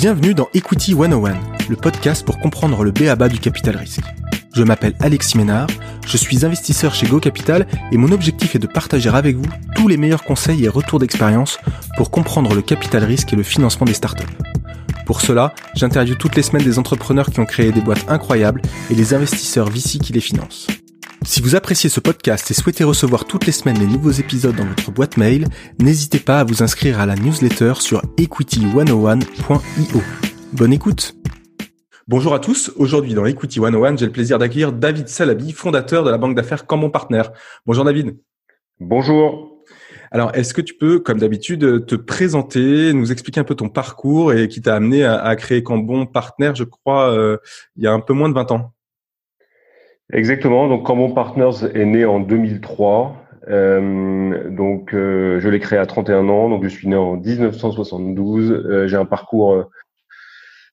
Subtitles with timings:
[0.00, 4.04] Bienvenue dans Equity 101, le podcast pour comprendre le BABA du capital risque.
[4.54, 5.66] Je m'appelle Alexis Ménard,
[6.06, 9.88] je suis investisseur chez Go Capital et mon objectif est de partager avec vous tous
[9.88, 11.58] les meilleurs conseils et retours d'expérience
[11.96, 14.22] pour comprendre le capital risque et le financement des startups.
[15.04, 18.62] Pour cela, j'interviewe toutes les semaines des entrepreneurs qui ont créé des boîtes incroyables
[18.92, 20.68] et les investisseurs VC qui les financent.
[21.24, 24.64] Si vous appréciez ce podcast et souhaitez recevoir toutes les semaines les nouveaux épisodes dans
[24.64, 25.46] votre boîte mail,
[25.78, 30.02] n'hésitez pas à vous inscrire à la newsletter sur equity101.io.
[30.52, 31.14] Bonne écoute
[32.06, 36.10] Bonjour à tous, aujourd'hui dans Equity 101, j'ai le plaisir d'accueillir David Salabi, fondateur de
[36.10, 37.22] la banque d'affaires Cambon Partner.
[37.66, 38.16] Bonjour David.
[38.80, 39.58] Bonjour.
[40.10, 44.32] Alors, est-ce que tu peux, comme d'habitude, te présenter, nous expliquer un peu ton parcours
[44.32, 47.36] et qui t'a amené à, créer Cambon Partner, je crois, euh,
[47.76, 48.72] il y a un peu moins de 20 ans?
[50.12, 50.68] Exactement.
[50.68, 53.14] Donc, Cambon Partners est né en 2003.
[53.48, 56.48] Euh, donc, euh, je l'ai créé à 31 ans.
[56.48, 58.50] Donc, je suis né en 1972.
[58.50, 59.64] Euh, j'ai un parcours, euh,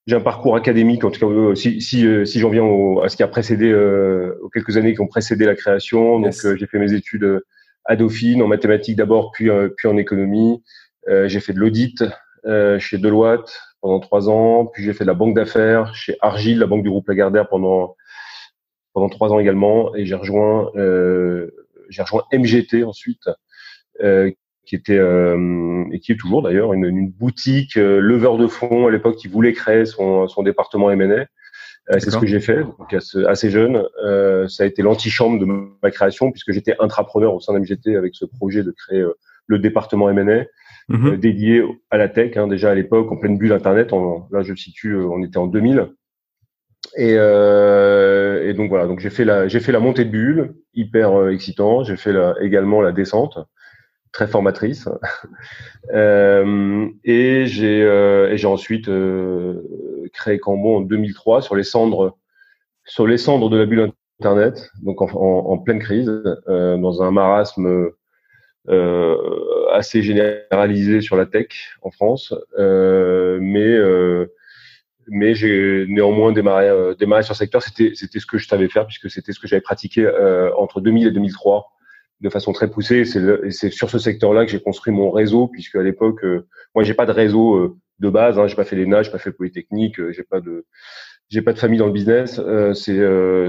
[0.07, 1.03] j'ai un parcours académique.
[1.03, 3.73] En tout cas, euh, si si, si j'en viens au, à ce qui a précédé
[3.73, 6.19] aux quelques années qui ont précédé la création.
[6.21, 7.41] Donc, j'ai fait mes études
[7.83, 10.63] à Dauphine en mathématiques d'abord, puis puis en économie.
[11.07, 12.03] j'ai fait de l'audit
[12.79, 14.65] chez Deloitte pendant trois ans.
[14.65, 17.95] Puis j'ai fait de la banque d'affaires chez Argile, la banque du groupe Lagardère pendant
[18.95, 21.51] pendant trois ans également, et j'ai rejoint euh,
[21.89, 23.29] j'ai rejoint MGT ensuite,
[24.01, 24.31] euh,
[24.65, 28.87] qui était euh, et qui est toujours d'ailleurs une, une boutique euh, leveur de fonds
[28.87, 31.25] à l'époque qui voulait créer son, son département M&A.
[31.91, 33.83] Euh, c'est ce que j'ai fait, donc assez, jeune.
[34.03, 38.15] Euh, ça a été l'antichambre de ma création puisque j'étais intrapreneur au sein d'MGT avec
[38.15, 39.05] ce projet de créer
[39.45, 40.45] le département M&A
[40.87, 41.17] mhm.
[41.17, 42.37] dédié à la tech.
[42.37, 43.91] Hein, déjà à l'époque, en pleine bulle Internet.
[43.91, 45.89] là, je le situe, on était en 2000.
[46.95, 50.55] Et, euh, et, donc voilà, donc j'ai fait la j'ai fait la montée de bulle,
[50.73, 51.83] hyper euh, excitant.
[51.83, 53.37] J'ai fait la, également la descente,
[54.11, 54.87] très formatrice.
[55.93, 62.17] euh, et j'ai euh, et j'ai ensuite euh, créé Cambon en 2003 sur les cendres
[62.85, 66.09] sur les cendres de la bulle internet, donc en, en, en pleine crise,
[66.47, 67.89] euh, dans un marasme
[69.73, 71.47] assez généralisé sur la tech
[71.81, 73.77] en France, mais
[75.07, 77.61] mais j'ai néanmoins démarré, euh, démarré sur ce secteur.
[77.61, 80.81] C'était, c'était ce que je savais faire puisque c'était ce que j'avais pratiqué euh, entre
[80.81, 81.71] 2000 et 2003
[82.21, 83.05] de façon très poussée.
[83.05, 86.83] C'est, c'est sur ce secteur-là que j'ai construit mon réseau puisque à l'époque, euh, moi,
[86.83, 88.39] j'ai pas de réseau euh, de base.
[88.39, 90.65] Hein, j'ai pas fait l'ENA, j'ai pas fait Polytechnique, j'ai pas de
[91.29, 92.39] j'ai pas de famille dans le business.
[92.75, 93.01] c'est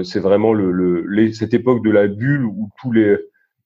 [0.03, 3.17] c'est vraiment le, le cette époque de la bulle où tous les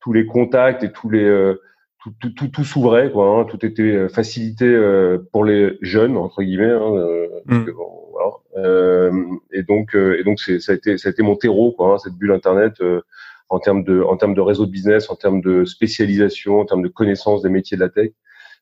[0.01, 1.53] tous les contacts et tous les
[2.01, 3.27] tout, tout, tout, tout s'ouvrait, quoi.
[3.27, 6.71] Hein, tout était euh, facilité euh, pour les jeunes entre guillemets.
[6.71, 7.69] Hein, euh, mm.
[8.11, 8.31] voilà.
[8.57, 9.11] euh,
[9.51, 11.93] et donc, et donc, c'est, ça a été, ça a été mon terreau, quoi.
[11.93, 12.81] Hein, cette bulle internet
[13.49, 16.83] en termes de, en termes de réseau de business, en termes de spécialisation, en termes
[16.83, 18.11] de connaissance des métiers de la tech.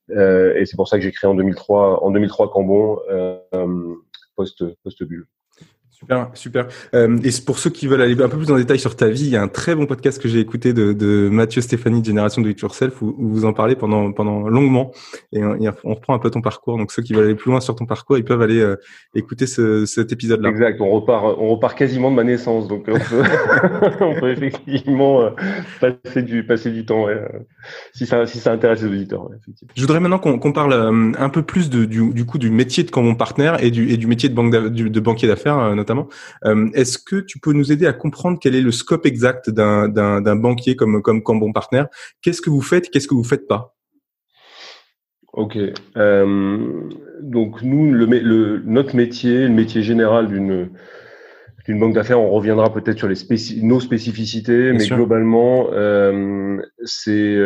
[0.09, 2.99] et c'est pour ça que j'ai créé en 2003, en 2003 Cambon
[4.35, 5.28] post post bulle.
[5.99, 6.67] Super, super.
[6.93, 9.23] Euh, et pour ceux qui veulent aller un peu plus en détail sur ta vie,
[9.23, 12.05] il y a un très bon podcast que j'ai écouté de, de Mathieu Stéphanie de
[12.05, 14.91] Génération Do It Yourself où, vous en parlez pendant pendant longuement
[15.33, 16.77] et on, on, reprend un peu ton parcours.
[16.77, 18.77] Donc ceux qui veulent aller plus loin sur ton parcours, ils peuvent aller euh,
[19.13, 20.47] écouter ce, cet épisode-là.
[20.47, 20.79] Exact.
[20.79, 23.23] On repart, on repart quasiment de ma naissance, donc on peut,
[23.99, 25.29] on peut effectivement euh,
[25.81, 27.21] passer du passer du temps ouais,
[27.93, 29.29] si ça si ça intéresse les auditeurs.
[29.29, 29.35] Ouais,
[29.75, 32.85] Je voudrais maintenant qu'on qu'on parle un peu plus de, du, du coup du métier
[32.85, 35.75] de mon partenaire et du et du métier de banque de banquier d'affaires
[36.45, 40.35] euh, est-ce que tu peux nous aider à comprendre quel est le scope exact d'un
[40.35, 41.83] banquier comme comme Cambon Partner?
[42.22, 43.75] Qu'est-ce que vous faites Qu'est-ce que vous faites pas?
[45.33, 45.57] Ok.
[45.97, 46.89] Euh,
[47.22, 50.69] donc nous, le, notre métier, le métier général d'une
[51.66, 57.38] d'une banque d'affaires, on reviendra peut-être sur les nos spécificités, mais globalement, euh, c'est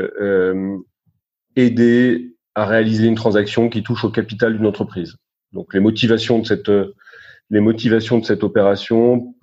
[1.55, 5.15] aider à réaliser une transaction qui touche au capital d'une entreprise.
[5.51, 6.71] Donc les motivations de cette
[7.49, 9.33] les motivations de cette opération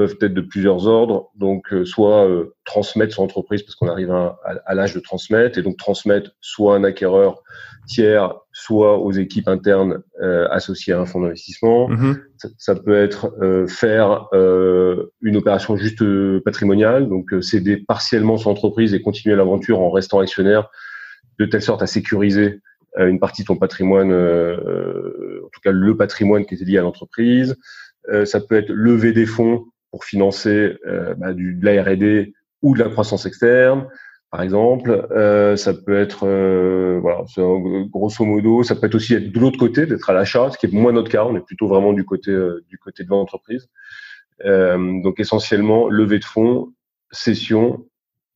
[0.00, 1.30] peuvent être de plusieurs ordres.
[1.34, 5.62] Donc, euh, soit euh, transmettre son entreprise parce qu'on arrive à, l'âge de transmettre, et
[5.62, 7.42] donc transmettre soit un acquéreur
[7.86, 11.90] tiers, soit aux équipes internes euh, associées à un fonds d'investissement.
[11.90, 12.16] Mm-hmm.
[12.56, 13.30] Ça, peut être
[13.68, 16.02] faire une opération juste
[16.44, 20.70] patrimoniale, donc céder partiellement son entreprise et continuer l'aventure en restant actionnaire,
[21.38, 22.60] de telle sorte à sécuriser
[22.96, 27.56] une partie de ton patrimoine en tout cas le patrimoine qui était lié à l'entreprise.
[28.08, 32.32] Euh, ça peut être lever des fonds pour financer euh, bah, du, de la R&D
[32.62, 33.88] ou de la croissance externe,
[34.30, 35.08] par exemple.
[35.10, 36.26] Euh, ça peut être,
[37.00, 37.24] voilà,
[37.90, 40.66] grosso modo, ça peut être aussi être de l'autre côté, d'être à l'achat, ce qui
[40.66, 41.24] est moins notre cas.
[41.24, 42.36] On est plutôt vraiment du côté
[42.68, 43.68] du côté de l'entreprise.
[44.44, 46.72] donc essentiellement, levée de fonds,
[47.10, 47.86] cession,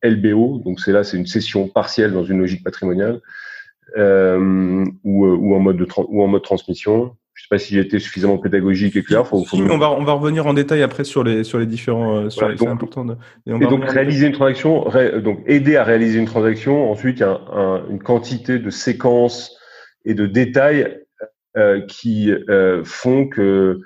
[0.02, 0.58] LBO.
[0.64, 3.20] Donc c'est là, c'est une cession partielle dans une logique patrimoniale
[3.96, 7.16] euh, ou, euh, ou, en mode de ou en mode transmission.
[7.34, 9.26] Je sais pas s'il était suffisamment pédagogique et clair.
[9.26, 9.56] Faut, faut...
[9.56, 12.54] on va on va revenir en détail après sur les sur les différents sur les,
[12.54, 12.80] donc,
[13.46, 14.86] et, donc réaliser une transaction,
[15.22, 16.90] donc aider à réaliser une transaction.
[16.90, 19.56] Ensuite, il y a un, une quantité de séquences
[20.04, 21.04] et de détails
[21.56, 23.80] euh, qui euh, font que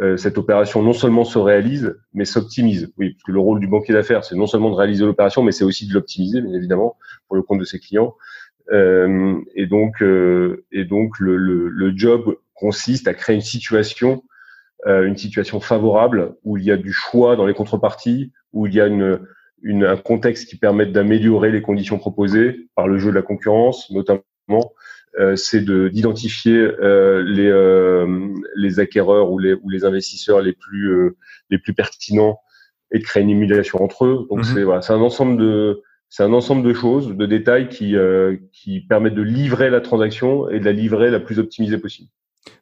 [0.00, 2.92] euh, cette opération non seulement se réalise, mais s'optimise.
[2.98, 5.52] Oui, parce que le rôle du banquier d'affaires, c'est non seulement de réaliser l'opération, mais
[5.52, 6.96] c'est aussi de l'optimiser, bien évidemment,
[7.28, 8.16] pour le compte de ses clients.
[8.72, 14.22] Euh, et donc, euh, et donc le, le, le, job consiste à créer une situation,
[14.86, 18.74] euh, une situation favorable où il y a du choix dans les contreparties, où il
[18.74, 19.20] y a une,
[19.62, 23.90] une un contexte qui permette d'améliorer les conditions proposées par le jeu de la concurrence,
[23.90, 24.22] notamment.
[25.20, 27.52] Euh, c'est de d'identifier euh, les
[28.56, 31.14] les acquéreurs ou les ou les investisseurs les plus
[31.50, 32.40] les plus pertinents
[32.92, 34.26] et de créer une émulation entre eux.
[34.30, 35.82] Donc c'est voilà, c'est un ensemble de
[36.12, 40.46] c'est un ensemble de choses, de détails qui, euh, qui permettent de livrer la transaction
[40.50, 42.10] et de la livrer la plus optimisée possible.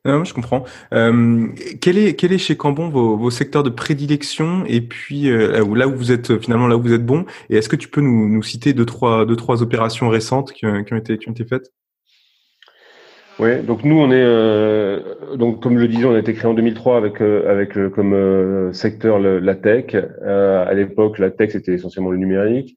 [0.05, 0.62] Non, je comprends.
[0.94, 1.49] Euh,
[1.81, 5.88] quel est quel est chez Cambon vos, vos secteurs de prédilection et puis euh, là
[5.88, 7.25] où vous êtes finalement là où vous êtes bon?
[7.49, 10.61] Et est-ce que tu peux nous, nous citer deux trois deux trois opérations récentes qui,
[10.87, 11.73] qui ont été qui ont été faites?
[13.41, 15.00] Oui, donc nous on est euh,
[15.37, 17.88] donc comme je le disais, on a été créé en 2003 avec euh, avec euh,
[17.88, 19.94] comme secteur la tech.
[19.94, 22.76] à l'époque, la tech c'était essentiellement le numérique.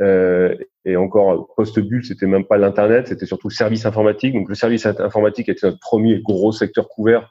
[0.00, 0.54] Euh,
[0.84, 4.34] et encore post-bulle, c'était même pas l'internet, c'était surtout le service informatique.
[4.34, 7.30] Donc le service informatique était notre premier gros secteur couvert,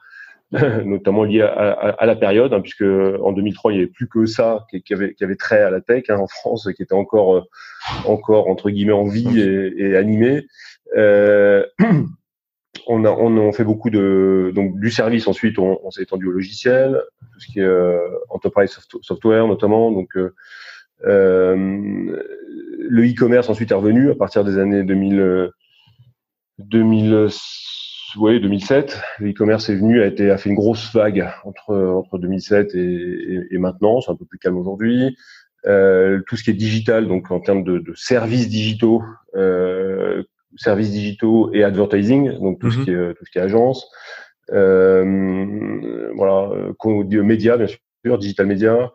[0.51, 4.65] notamment lié à, la période, hein, puisque en 2003 il y avait plus que ça
[4.71, 7.41] qui, avait, qui trait à la tech hein, en France, qui était encore euh,
[8.05, 10.47] encore entre guillemets en vie et, animé.
[10.95, 11.65] Euh,
[12.87, 16.27] on a on, on, fait beaucoup de donc du service ensuite on, on s'est étendu
[16.27, 17.01] au logiciel
[17.33, 17.99] tout ce qui est euh,
[18.29, 20.33] enterprise software notamment donc euh,
[21.03, 25.49] le e-commerce ensuite est revenu à partir des années 2000,
[26.59, 27.29] 2000
[28.17, 28.99] ouais, 2007.
[29.19, 33.47] Le e-commerce est venu, a été a fait une grosse vague entre entre 2007 et,
[33.51, 34.01] et, maintenant.
[34.01, 35.15] C'est un peu plus calme aujourd'hui.
[35.65, 39.01] Euh, tout ce qui est digital, donc en termes de, de services digitaux,
[39.35, 40.23] euh,
[40.57, 42.83] services digitaux et advertising, donc tout ce mhm.
[42.83, 43.89] qui est tout ce qui est agence.
[44.51, 46.49] Euh, voilà,
[47.23, 48.87] médias bien sûr, digital média, euh,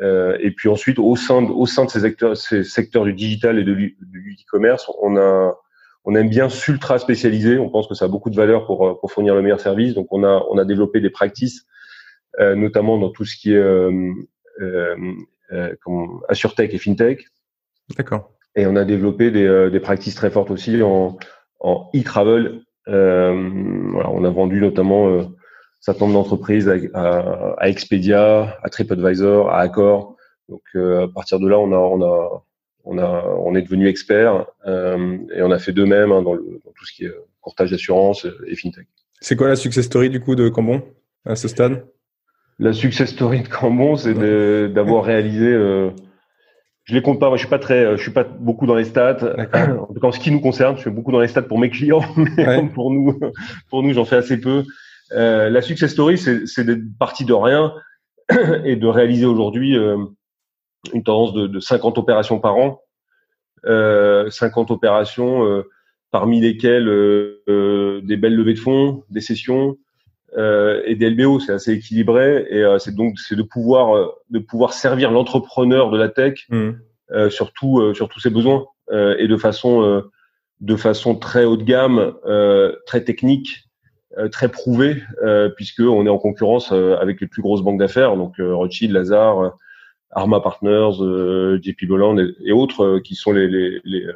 [0.00, 3.58] et puis ensuite, au sein de, au sein de ces, acteurs, ces secteurs du digital
[3.58, 5.56] et de l'e-commerce, on a
[6.08, 7.58] on aime bien s'ultra spécialiser.
[7.58, 9.92] On pense que ça a beaucoup de valeur pour, pour fournir le meilleur service.
[9.94, 11.66] Donc, on a on a développé des practices,
[12.40, 14.12] euh, notamment dans tout ce qui est euh,
[14.60, 14.96] euh,
[15.52, 17.26] euh comme AssureTech et FinTech.
[17.96, 18.32] D'accord.
[18.56, 21.18] Et on a développé des, euh, des practices très fortes aussi en,
[21.60, 22.62] en e-travel.
[22.86, 25.30] voilà, on a vendu notamment
[25.80, 30.16] certain nombre d'entreprises à, à, Expedia, à TripAdvisor, à Accor.
[30.48, 32.44] Donc euh, à partir de là, on a, on a,
[32.84, 36.34] on a, on est devenu expert euh, et on a fait de même hein, dans,
[36.34, 38.86] le, dans tout ce qui est courtage d'assurance et fintech.
[39.20, 40.82] C'est quoi la success story du coup de Cambon
[41.24, 41.84] à ce stade?
[42.58, 44.14] La success story de Cambon, c'est
[44.68, 45.46] d'avoir réalisé.
[45.46, 45.90] Euh,
[46.84, 47.28] je les compte pas.
[47.28, 49.18] Moi, je suis pas très, je suis pas beaucoup dans les stats.
[49.78, 51.58] En tout cas, en ce qui nous concerne, je suis beaucoup dans les stats pour
[51.58, 52.02] mes clients,
[52.36, 53.18] mais pour nous,
[53.68, 54.64] pour nous, j'en fais assez peu.
[55.12, 57.74] Euh, la success story, c'est d'être parti de rien
[58.64, 59.96] et de réaliser aujourd'hui euh,
[60.92, 62.82] une tendance de, de, 50 opérations par an,
[63.66, 65.62] euh, 50 opérations euh,
[66.10, 66.86] parmi lesquelles
[67.46, 69.76] des belles levées de fonds, des sessions
[70.36, 71.38] et des LBO.
[71.38, 76.08] C'est assez équilibré et c'est donc c'est de pouvoir de pouvoir servir l'entrepreneur de la
[76.08, 76.70] tech mmh.
[77.28, 80.02] sur, tout, sur tous ses besoins et de façon
[80.60, 82.14] de façon très haut de gamme,
[82.86, 83.67] très technique euh,
[84.32, 88.16] très prouvé euh, puisque on est en concurrence euh, avec les plus grosses banques d'affaires,
[88.16, 89.56] donc Rothschild, Lazare,
[90.10, 90.92] Arma Partners,
[91.62, 94.06] JP Bolland et, autres qui sont les, les, les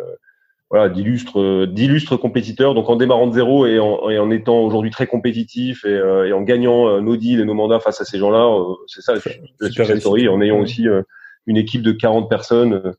[0.70, 2.75] voilà d'illustres d'illustres compétiteurs.
[2.75, 6.32] Donc en démarrant de zéro et en, et en étant aujourd'hui très compétitif et, et,
[6.32, 8.49] en gagnant nos deals et nos mandats face à ces gens-là,
[8.87, 9.20] c'est ça la,
[9.68, 10.28] success story.
[10.28, 10.87] En ayant aussi
[11.46, 12.94] une équipe de 40 personnes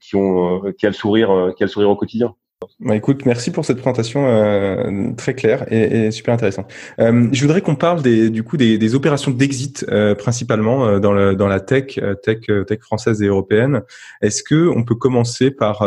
[0.00, 2.34] qui ont qui a le sourire qui a le sourire au quotidien.
[2.80, 6.72] Bah, écoute, merci pour cette présentation euh, très claire et, et super intéressante.
[6.98, 10.98] Euh, je voudrais qu'on parle des, du coup des, des opérations d'exit euh, principalement euh,
[10.98, 13.82] dans, le, dans la tech, euh, tech, tech française et européenne.
[14.22, 15.84] Est-ce que on peut commencer par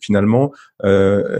[0.00, 0.52] finalement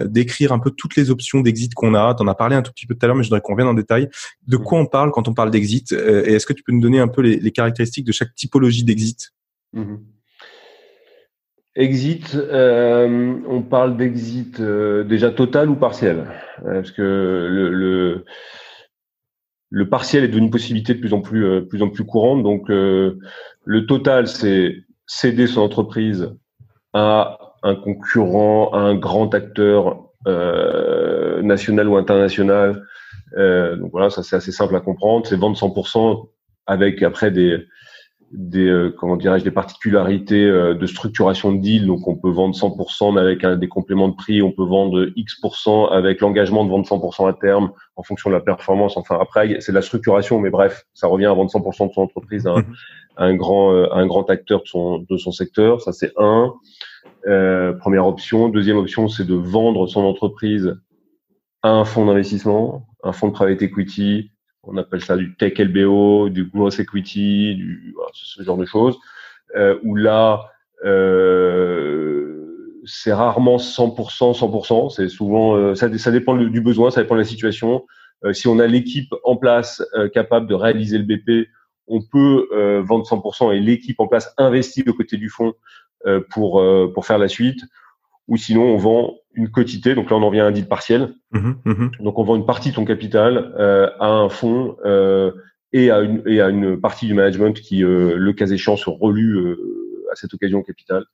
[0.06, 2.14] décrire un peu toutes les options d'exit qu'on a?
[2.14, 3.68] T'en as parlé un tout petit peu tout à l'heure, mais je voudrais qu'on vienne
[3.68, 4.08] en détail.
[4.49, 5.92] De quoi on parle quand on parle d'exit?
[5.92, 8.82] Et est-ce que tu peux nous donner un peu les, les caractéristiques de chaque typologie
[8.82, 9.32] d'exit?
[9.73, 9.94] Mmh
[11.76, 16.25] Exit, euh, on parle d'exit euh, déjà total ou partiel?
[16.64, 18.25] Euh, Parce que le, le,
[19.68, 22.42] le, partiel est devenu une possibilité de plus en plus, euh, plus, en plus courante.
[22.42, 24.75] Donc, le total, c'est
[25.06, 26.35] céder son entreprise
[26.95, 30.02] à un concurrent, à un grand acteur
[31.42, 32.83] national ou international
[33.37, 35.26] donc voilà, ça c'est assez simple à comprendre.
[35.26, 36.28] C'est vendre 100%
[36.66, 37.66] avec après des
[38.33, 41.87] des euh, comment dirais-je des particularités euh, de structuration de deal.
[41.87, 45.09] Donc on peut vendre 100% mais avec un, des compléments de prix on peut vendre
[45.14, 48.97] X% avec l'engagement de vendre 100% à terme en fonction de la performance.
[48.97, 52.02] Enfin après c'est de la structuration mais bref ça revient à vendre 100% de son
[52.02, 52.75] entreprise à un, mhm.
[53.16, 56.54] un grand euh, un grand acteur de son de son secteur ça c'est un.
[57.28, 58.49] Euh, première option.
[58.49, 60.76] Deuxième option c'est de vendre son entreprise
[61.62, 64.30] à un fonds d'investissement un fonds de private equity
[64.66, 68.99] on appelle ça du tech LBO, du gross equity, du, ce genre de choses,
[69.54, 70.50] euh, où là,
[70.85, 74.90] euh, c'est rarement 100%, 100%.
[74.90, 77.87] C'est souvent, euh, ça, dépend du besoin, ça dépend de la situation.
[78.32, 81.49] Si on a l'équipe en place capable de réaliser le BP,
[81.87, 82.49] on peut
[82.80, 85.52] vendre 100% et l'équipe en place investit aux côtés du fonds
[86.30, 87.61] pour pour faire la suite
[88.28, 89.95] ou sinon on vend une quotité.
[89.95, 91.14] Donc là, on en vient à un deal partiel.
[91.33, 95.33] Mmh mmh donc on vend une partie de ton capital euh, à un fonds euh,
[95.73, 98.88] et, à une, et à une partie du management qui, euh, le cas échéant, se
[98.88, 99.56] relue euh,
[100.12, 101.04] à cette occasion au capital.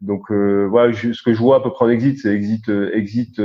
[0.00, 3.40] Donc euh, voilà, ce que je vois à peu près en exit, c'est exit, exit,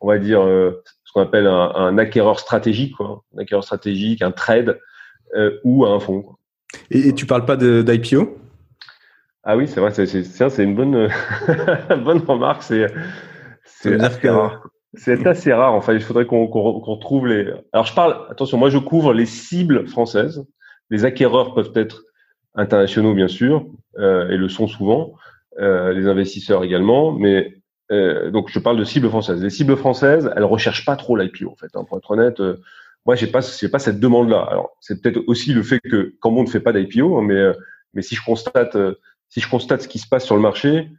[0.00, 4.30] on va dire ce qu'on appelle un, un, acquéreur stratégique, quoi, un acquéreur stratégique, un
[4.30, 4.78] trade
[5.64, 6.22] ou à un fonds.
[6.22, 6.38] Quoi.
[6.90, 8.38] Et, et tu parles pas d'IPO
[9.42, 11.08] ah oui, c'est vrai, c'est une bonne,
[12.04, 12.62] bonne remarque.
[12.62, 14.68] C'est assez rare.
[14.94, 15.74] C'est assez rare.
[15.74, 17.52] Enfin, il faudrait qu'on qu'on trouve les.
[17.72, 18.26] Alors, je parle.
[18.30, 20.44] Attention, moi, je couvre les cibles françaises.
[20.90, 22.02] Les acquéreurs peuvent être
[22.54, 23.66] internationaux, bien sûr,
[23.98, 25.14] euh, et le sont souvent.
[25.58, 29.42] Euh, les investisseurs également, mais euh, donc je parle de cibles françaises.
[29.42, 31.70] Les cibles françaises, elles recherchent pas trop l'IPO en fait.
[31.74, 32.60] Hein, pour être honnête, euh,
[33.04, 34.46] moi j'ai pas j'ai pas cette demande-là.
[34.48, 37.34] Alors c'est peut-être aussi le fait que comme on ne fait pas d'IPO, hein, mais
[37.34, 37.52] euh,
[37.94, 38.76] mais si je constate
[39.30, 40.90] si je constate ce qui se passe sur le marché,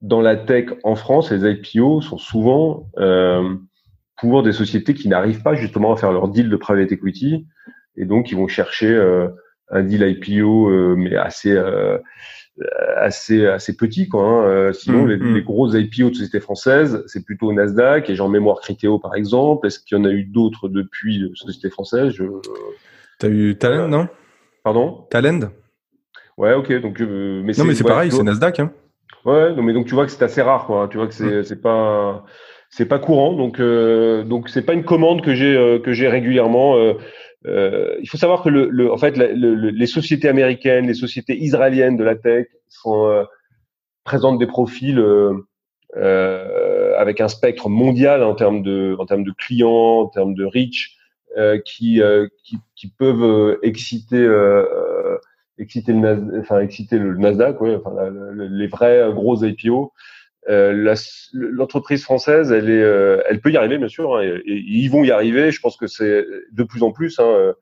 [0.00, 3.54] dans la tech en France, les IPO sont souvent euh,
[4.16, 7.46] pour des sociétés qui n'arrivent pas justement à faire leur deal de private equity
[7.96, 9.28] et donc ils vont chercher euh,
[9.70, 11.60] un deal IPO euh, mais assez
[12.96, 14.22] assez assez petit quoi.
[14.22, 14.72] Hein.
[14.72, 15.34] Sinon, mmh, les, mmh.
[15.34, 19.66] les, grosses IPO de sociétés françaises, c'est plutôt Nasdaq et genre mémoire Criteo par exemple.
[19.66, 22.12] Est-ce qu'il y en a eu d'autres depuis sociétés françaises?
[22.12, 22.24] Je...
[23.18, 24.08] T'as eu Talend, non?
[24.62, 25.06] Pardon?
[25.10, 25.50] Talend?
[26.36, 26.72] Ouais, ok.
[26.80, 28.60] Donc, euh, mais non, mais c'est pareil, c'est Nasdaq.
[28.60, 28.72] Hein.
[29.24, 30.88] Ouais, non, mais donc tu vois que c'est assez rare, quoi.
[30.88, 31.44] Tu vois que c'est mm.
[31.44, 32.24] c'est pas
[32.70, 36.08] c'est pas courant, donc euh, donc c'est pas une commande que j'ai euh, que j'ai
[36.08, 36.76] régulièrement.
[36.76, 36.94] Euh,
[37.46, 41.96] euh, il faut savoir que le, le en fait les sociétés américaines, les sociétés israéliennes
[41.96, 43.24] de la tech sont euh,
[44.02, 45.02] présentent des profils
[46.98, 50.96] avec un spectre mondial en termes de en termes de clients, en termes de reach,
[51.64, 52.02] qui,
[52.42, 54.26] qui, qui peuvent exciter
[55.58, 59.92] exciter le, Nasdaq, enfin, enfin, les vrais gros IPO.
[60.48, 60.94] Euh,
[61.32, 65.04] L'entreprise française, elle est, euh, elle peut y arriver bien sûr, hein, et, ils vont
[65.04, 65.50] y arriver.
[65.50, 67.18] Je pense que c'est de plus en plus.
[67.18, 67.52] Hein, euh,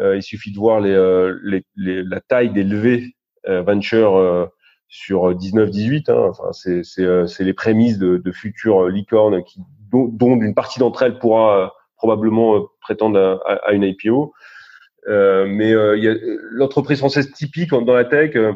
[0.00, 4.50] euh il suffit de voir les, euh, les, les la taille des levées venture
[4.88, 6.10] sur 19-18.
[6.10, 11.02] Hein, enfin, c'est les prémices de, de futures licornes qui, dont, dont une partie d'entre
[11.02, 14.32] elles pourra probablement prétendre à, à une IPO.
[15.08, 18.52] Euh, mais euh, l'entreprise française typique dans la tech, euh,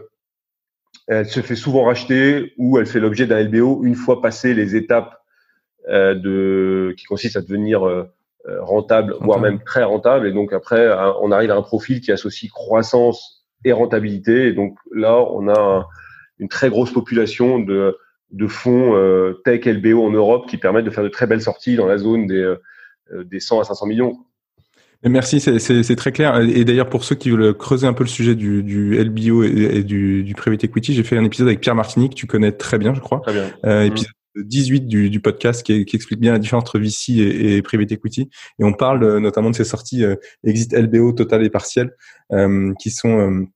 [1.09, 4.77] elle se fait souvent racheter ou elle fait l'objet d'un LBO une fois passé les
[4.77, 5.21] étapes
[5.89, 8.09] de qui consistent à devenir
[8.45, 10.27] rentable, voire même très rentable.
[10.27, 10.89] Et donc après,
[11.21, 14.49] on arrive à un profil qui associe croissance et rentabilité.
[14.49, 15.87] Et donc là, on a
[16.41, 17.97] une très grosse population de,
[18.33, 18.97] de fonds
[19.45, 22.27] tech LBO en Europe qui permettent de faire de très belles sorties dans la zone
[22.27, 22.57] des,
[23.13, 24.27] des 100 à 500 millions.
[25.05, 26.41] Merci, c'est très clair.
[26.41, 29.83] Et d'ailleurs, pour ceux qui veulent creuser un peu le sujet du, du LBO et,
[29.83, 32.79] du, du private equity, j'ai fait un épisode avec Pierre Martini, que tu connais très
[32.79, 33.21] bien, je crois.
[33.21, 33.51] Très bien.
[33.65, 33.87] Euh, mmh.
[33.87, 37.63] épisode 18 du, du podcast qui, qui, explique bien la différence entre VC et, et,
[37.63, 38.29] private equity.
[38.59, 41.93] Et on parle euh, notamment de ces sorties euh, exit LBO total et partiel,
[42.33, 43.47] euh, qui sont euh,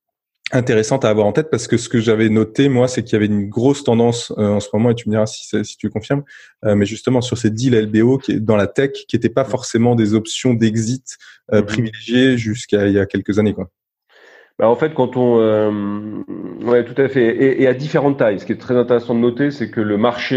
[0.52, 3.16] intéressante à avoir en tête parce que ce que j'avais noté moi c'est qu'il y
[3.16, 5.90] avait une grosse tendance euh, en ce moment et tu me diras si, si tu
[5.90, 6.22] confirmes
[6.64, 9.44] euh, mais justement sur ces deals LBO qui est dans la tech qui n'étaient pas
[9.44, 11.18] forcément des options d'exit
[11.52, 11.64] euh, mm-hmm.
[11.64, 13.70] privilégiées jusqu'à il y a quelques années quoi.
[14.58, 16.24] Bah en fait quand on
[16.62, 19.20] ouais tout à fait et, et, à différentes tailles ce qui est très intéressant de
[19.20, 20.36] noter c'est que le marché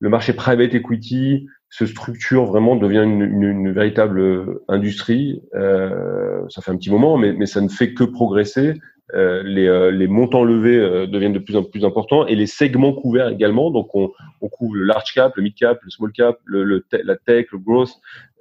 [0.00, 5.40] le marché private equity se structure vraiment, devient une, une, une véritable industrie.
[5.54, 8.74] Euh, ça fait un petit moment, mais, mais ça ne fait que progresser.
[9.14, 12.46] Euh, les, euh, les, montants levés euh, deviennent de plus en plus importants et les
[12.46, 13.70] segments couverts également.
[13.70, 16.84] Donc, on, on couvre le large cap, le mid cap, le small cap, le, le
[17.04, 17.90] la tech, le growth.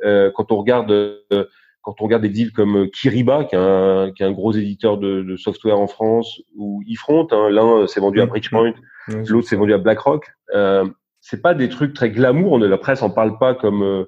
[0.04, 0.94] quand on regarde
[1.82, 4.98] quand on regarde des deals comme Kiriba, qui est un, qui est un gros éditeur
[4.98, 8.30] de, de, software en France, ou eFront, hein, l'un s'est vendu à mmh.
[8.30, 8.74] Bridgepoint,
[9.08, 10.28] l'autre s'est vendu à BlackRock.
[10.54, 10.86] Euh,
[11.22, 12.54] c'est pas des trucs très glamour.
[12.54, 14.06] On, la presse en parle pas comme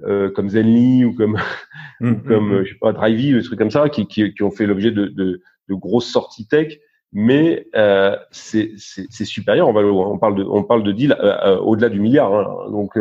[0.00, 1.36] comme Zenly ou comme
[2.00, 2.64] mmh, comme mmh, mmh.
[2.64, 5.06] je sais pas Drivey, des trucs comme ça, qui, qui, qui ont fait l'objet de,
[5.06, 6.78] de, de, grosses sorties tech.
[7.12, 8.76] Mais euh, c'est
[9.24, 9.96] supérieur en valeur.
[9.96, 11.16] On parle de on parle de deal
[11.62, 12.34] au-delà du milliard.
[12.34, 12.70] Hein.
[12.70, 12.98] Donc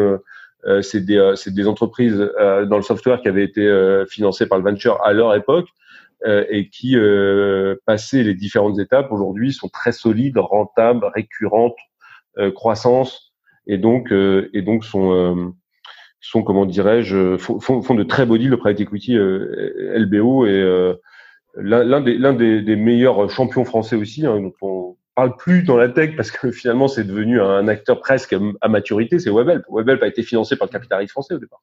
[0.81, 5.01] c'est des c'est des entreprises dans le software qui avaient été financées par le venture
[5.03, 5.67] à leur époque
[6.25, 11.77] euh, et qui, euh, passé les différentes étapes, aujourd'hui sont très solides, rentables, récurrentes,
[12.39, 13.35] euh, croissance,
[13.67, 15.53] et donc et donc sont
[16.21, 20.95] sont comment dirais-je font, font, de très beaux deals de private equity LBO et
[21.57, 24.51] l'un des des, des, meilleurs champions français aussi hein,
[25.17, 29.19] parle plus dans la tech parce que finalement c'est devenu un acteur presque à maturité
[29.19, 31.61] c'est Webhelp Webhelp a été financé par le capital français au départ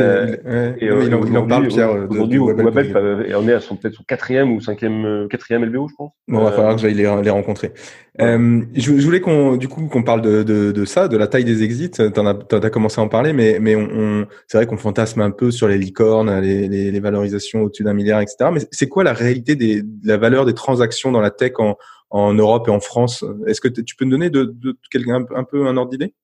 [0.00, 1.90] euh, et, il, en, parle, Pierre.
[2.10, 2.96] Aujourd'hui, Webhelp
[3.36, 6.10] on est à son peut-être son quatrième ou cinquième, euh, quatrième LBO, je pense.
[6.26, 7.72] Bon, il va falloir que j'aille les, les, rencontrer.
[8.20, 11.28] Euh, je, je, voulais qu'on, du coup, qu'on parle de, de, de, ça, de la
[11.28, 11.90] taille des exits.
[11.90, 15.20] T'en as, as commencé à en parler, mais, mais on, on c'est vrai qu'on fantasme
[15.20, 18.50] un peu sur les licornes, les, les, les valorisations au-dessus d'un milliard, etc.
[18.52, 21.76] Mais c'est quoi la réalité des, de la valeur des transactions dans la tech en,
[22.10, 24.76] en Europe et en France Est-ce que tu peux nous donner de, de,
[25.10, 26.14] un, peu un ordre d'idée?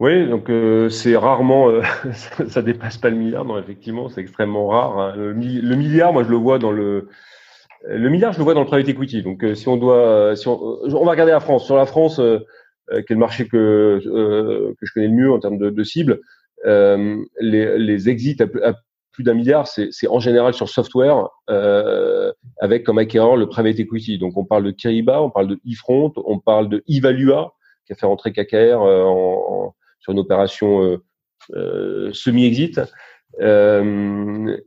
[0.00, 1.82] Oui, donc euh, c'est rarement, euh,
[2.48, 4.98] ça, dépasse pas le milliard, non, effectivement, c'est extrêmement rare.
[4.98, 5.14] Hein.
[5.14, 7.08] Le, milliard, moi, je le vois dans le,
[7.86, 9.22] le milliard, je le vois dans le private equity.
[9.22, 11.66] Donc, euh, si on doit, si on, on, va regarder la France.
[11.66, 15.58] Sur la France, qui est le marché que que je connais le mieux en termes
[15.58, 16.20] de, de cible,
[16.64, 18.74] les, les exits à,
[19.20, 21.28] plus d'un milliard, c'est en général sur software,
[22.60, 24.18] avec comme acquéreur le private equity.
[24.18, 27.54] Donc, on parle de Kiriba, on parle de eFront, on parle de Evalua,
[27.86, 31.02] qui a fait rentrer KKR en sur une opération euh,
[31.54, 32.80] euh, semi-exit.
[33.40, 34.58] Euh,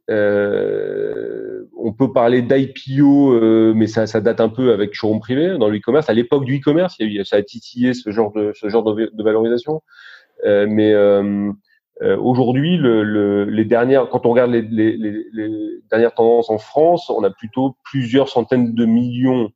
[1.78, 6.10] on peut parler d'IPO, mais ça, date un peu avec showroom privé dans l'e-commerce.
[6.10, 9.82] À l'époque du e-commerce, ça a titillé ce genre de, ce genre de, de valorisation.
[10.46, 10.94] mais
[12.02, 17.24] aujourd'hui, le, les dernières, quand on regarde les, les, les, dernières tendances en France, on
[17.24, 19.52] a plutôt plusieurs centaines de millions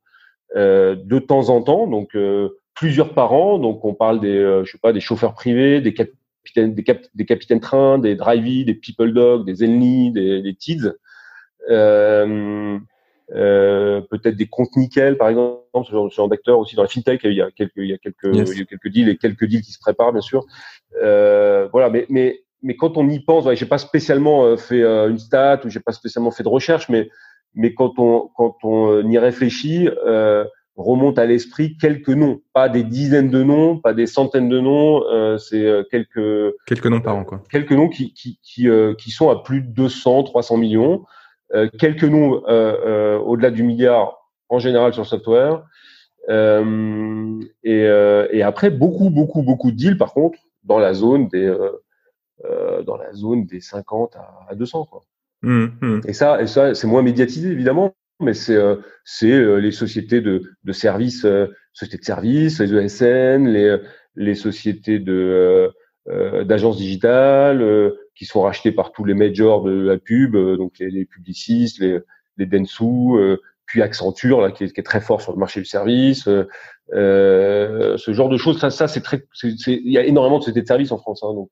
[0.55, 1.87] de temps en temps.
[1.87, 2.15] Donc,
[2.77, 3.59] plusieurs par an.
[3.59, 7.01] Donc, on parle des, euh, je sais pas, des chauffeurs privés, des capitaines, des, cap
[7.15, 10.93] des capitaines trains, des drivey, des people dog, des Zenly, des, des Tids.
[13.35, 17.21] Euh, peut-être des comptes nickel, par exemple, ce genre, genre d'acteurs aussi dans la fintech.
[17.23, 19.45] Il y a quelques, il y a quelques, il y a quelques deals et quelques
[19.45, 20.45] deals qui se préparent, bien sûr.
[21.01, 24.81] Euh, voilà, mais, mais, mais quand on y pense, ouais, j'ai pas spécialement euh, fait
[24.81, 27.09] euh, une stat ou j'ai pas spécialement fait de recherche, mais,
[27.53, 30.45] mais quand on, quand on y réfléchit, euh,
[30.77, 35.03] remonte à l'esprit quelques noms, pas des dizaines de noms, pas des centaines de noms,
[35.05, 37.43] euh, c'est quelques quelques noms par an quoi.
[37.49, 41.03] Quelques noms qui qui qui, euh, qui sont à plus de 200, 300 millions,
[41.77, 42.41] quelques noms
[43.25, 44.17] au-delà du milliard
[44.49, 45.63] en général sur le software.
[46.29, 47.81] et,
[48.31, 51.55] et après beaucoup beaucoup beaucoup de deals par contre dans la zone des
[52.85, 54.15] dans la zone des 50
[54.49, 55.03] à, 200 quoi.
[55.43, 56.01] Mmh, mmh.
[56.07, 60.21] Et ça, et ça, c'est moins médiatisé évidemment, mais c'est euh, c'est euh, les sociétés
[60.21, 63.77] de, de services, euh, sociétés de services, les ESN, les,
[64.15, 65.71] les sociétés de
[66.45, 67.61] d'agences digitales
[68.17, 71.99] qui sont rachetées par tous les majors de la pub, donc les, les publicistes, les,
[72.37, 75.65] les Densu, puis Accenture là qui est, qui est, très fort sur le marché du
[75.65, 76.27] service.
[76.93, 80.61] Euh, ce genre de choses, ça, ça c'est très, il y a énormément de sociétés
[80.61, 81.49] de services en France, hein, donc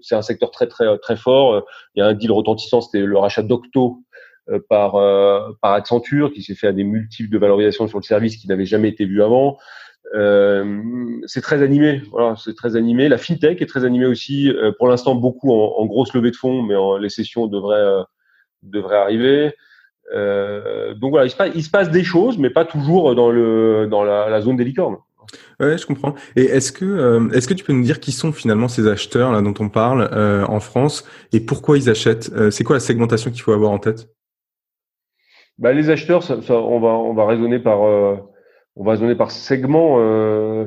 [0.00, 1.64] c'est un secteur très très très fort.
[1.94, 4.02] Il y a un deal retentissant, c'était le rachat d'Octo
[4.50, 8.04] euh, par, euh, par Accenture, qui s'est fait à des multiples de valorisation sur le
[8.04, 9.58] service qui n'avait jamais été vu avant.
[10.14, 13.08] Euh, c'est très animé, voilà, c'est très animé.
[13.08, 14.50] La fintech est très animée aussi.
[14.50, 18.04] Euh, pour l'instant, beaucoup en, en, grosse levée de fonds, mais en, les sessions devraient
[18.62, 19.52] devraient arriver.
[20.14, 23.30] Euh, donc voilà, il se, passe, il se, passe, des choses, mais pas toujours dans
[23.30, 24.96] le dans la, la zone des licornes.
[25.60, 26.14] Ouais, je comprends.
[26.36, 29.42] Et est-ce que est-ce que tu peux nous dire qui sont finalement ces acheteurs là
[29.42, 30.08] dont on parle
[30.48, 34.08] en France et pourquoi ils achètent C'est quoi la segmentation qu'il faut avoir en tête?
[35.58, 38.16] Bah, les acheteurs, ça, ça, on va on va raisonner par euh,
[38.78, 39.96] on va raisonner par segment.
[39.98, 40.66] Euh,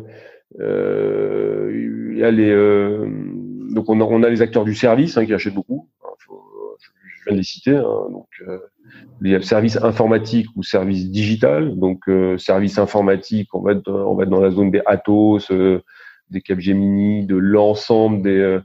[0.60, 3.08] euh, il y a les euh,
[3.74, 5.88] donc on a, on a les acteurs du service hein, qui achètent beaucoup.
[6.28, 7.76] je viens de les citer.
[7.76, 8.28] Hein, donc
[9.22, 11.80] les services informatiques ou services digital.
[11.80, 12.04] Donc
[12.38, 15.50] services informatiques, on va être on va être dans la zone des Atos,
[16.30, 18.60] des Capgemini, de l'ensemble des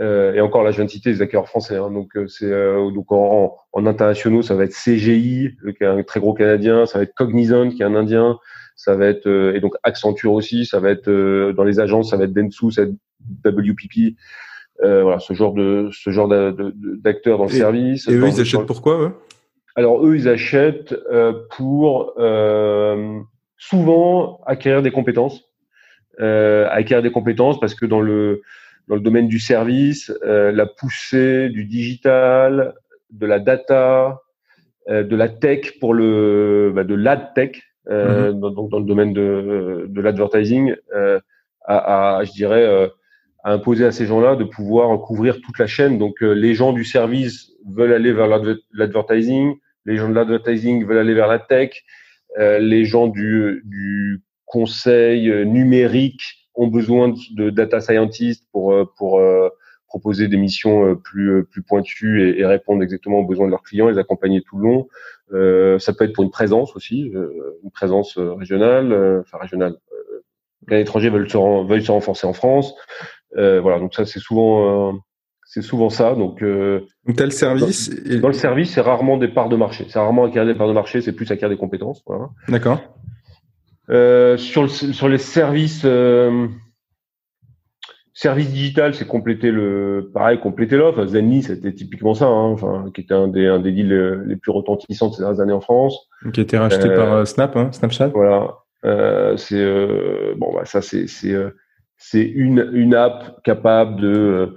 [0.00, 1.76] euh, et encore là, je viens de citer les acteurs français.
[1.76, 6.02] Hein, donc c'est euh, donc en, en, internationaux, ça va être CGI, qui est un
[6.02, 8.38] très gros canadien, ça va être Cognizant, qui est un indien,
[8.76, 11.10] ça va être et donc Accenture aussi, ça va être
[11.52, 14.16] dans les agences, ça va être Dentsu, ça va être WPP.
[14.80, 18.08] voilà, ce genre de ce genre d'acteurs dans le service.
[18.08, 19.12] Et eux, ils achètent pourquoi eux?
[19.76, 20.94] Alors eux, ils achètent
[21.56, 22.14] pour
[23.56, 25.44] souvent acquérir des compétences,
[26.18, 28.42] acquérir des compétences parce que dans le
[28.88, 32.74] dans le domaine du service, la poussée du digital,
[33.10, 34.20] de la data,
[34.88, 38.54] de la tech pour le bah, de l'ad tech, mm-hmm.
[38.54, 40.74] donc dans le domaine de, de l'advertising,
[41.66, 42.90] à, à, je dirais
[43.44, 45.98] à imposer à ces gens-là de pouvoir couvrir toute la chaîne.
[45.98, 48.26] Donc euh, les gens du service veulent aller vers
[48.72, 51.84] l'advertising, les gens de l'advertising veulent aller vers la tech,
[52.38, 56.22] euh, les gens du, du conseil euh, numérique
[56.54, 59.20] ont besoin de, data scientists pour pour
[59.94, 63.88] proposer des missions plus plus pointues et, et, répondre exactement aux besoins de leurs clients,
[63.88, 64.88] les accompagner tout le long.
[65.32, 67.12] Euh, ça peut être pour une présence aussi,
[67.62, 69.76] une présence régionale, enfin régionale.
[70.68, 72.74] Les étrangers veulent se, veulent se renforcer en France.
[73.36, 74.92] Euh, voilà, donc ça c'est souvent euh,
[75.44, 76.14] c'est souvent ça.
[76.14, 77.90] Donc, euh, donc le service.
[78.20, 79.86] Dans, le service, c'est rarement des parts de marché.
[79.88, 82.02] C'est rarement acquérir des parts de marché, c'est plus acquérir des compétences.
[82.06, 82.30] Voilà.
[82.48, 82.80] D'accord.
[83.90, 86.48] Euh, sur, le, sur les services, euh,
[88.14, 91.04] service digital, c'est compléter le, pareil, compléter l'offre.
[91.06, 94.52] Zenly, c'était typiquement ça, hein, enfin, qui était un des, un des deals les plus
[94.52, 96.08] retentissants de ces dernières années en France.
[96.32, 98.08] Qui a été racheté par Snap, hein, Snapchat.
[98.08, 98.54] Voilà.
[99.36, 99.64] c'est
[100.36, 101.06] bon, bah, ça, c'est
[102.06, 104.56] c'est une, une app capable de,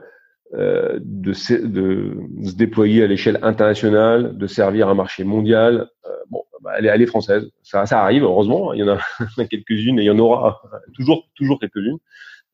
[0.54, 1.32] euh, de,
[1.66, 5.90] de, se déployer à l'échelle internationale, de servir un marché mondial.
[6.06, 7.50] Euh, bon, bah, elle, est, elle est française.
[7.64, 8.74] Ça, ça arrive, heureusement.
[8.74, 10.62] Il y en a, quelques-unes et il y en aura
[10.96, 11.98] toujours, toujours quelques-unes.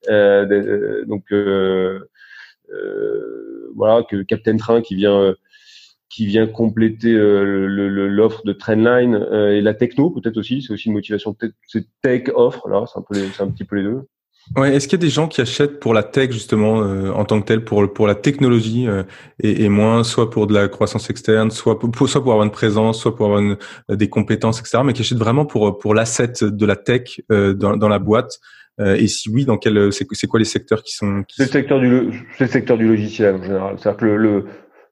[0.09, 1.99] Euh, euh donc, euh,
[2.71, 5.33] euh, voilà, que Captain Train qui vient
[6.09, 10.61] qui vient compléter l'offre de Trendline et la techno peut-être aussi.
[10.61, 11.35] C'est aussi une motivation.
[11.67, 14.01] C'est tech offre là, c'est un peu, c'est un petit peu les deux.
[14.57, 17.23] Ouais, est-ce qu'il y a des gens qui achètent pour la tech justement euh, en
[17.23, 19.03] tant que tel, pour pour la technologie euh,
[19.39, 22.51] et, et, moins soit pour de la croissance externe, soit pour, soit pour avoir une
[22.51, 23.57] présence, soit pour avoir une,
[23.89, 24.79] des compétences, etc.
[24.83, 28.39] Mais qui achètent vraiment pour pour l'asset de la tech euh, dans, dans la boîte.
[28.79, 31.79] Et si oui, dans quel c'est c'est quoi les secteurs qui sont C'est le secteur
[31.79, 31.89] du
[32.39, 33.75] le secteur du logiciel en général.
[33.77, 34.45] C'est-à-dire que le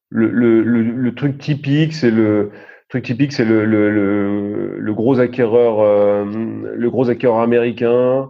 [0.09, 2.51] le, le le, le truc typique, c'est le
[2.89, 8.29] truc typique, c'est le, le, le, le, gros acquéreur, le gros acquéreur américain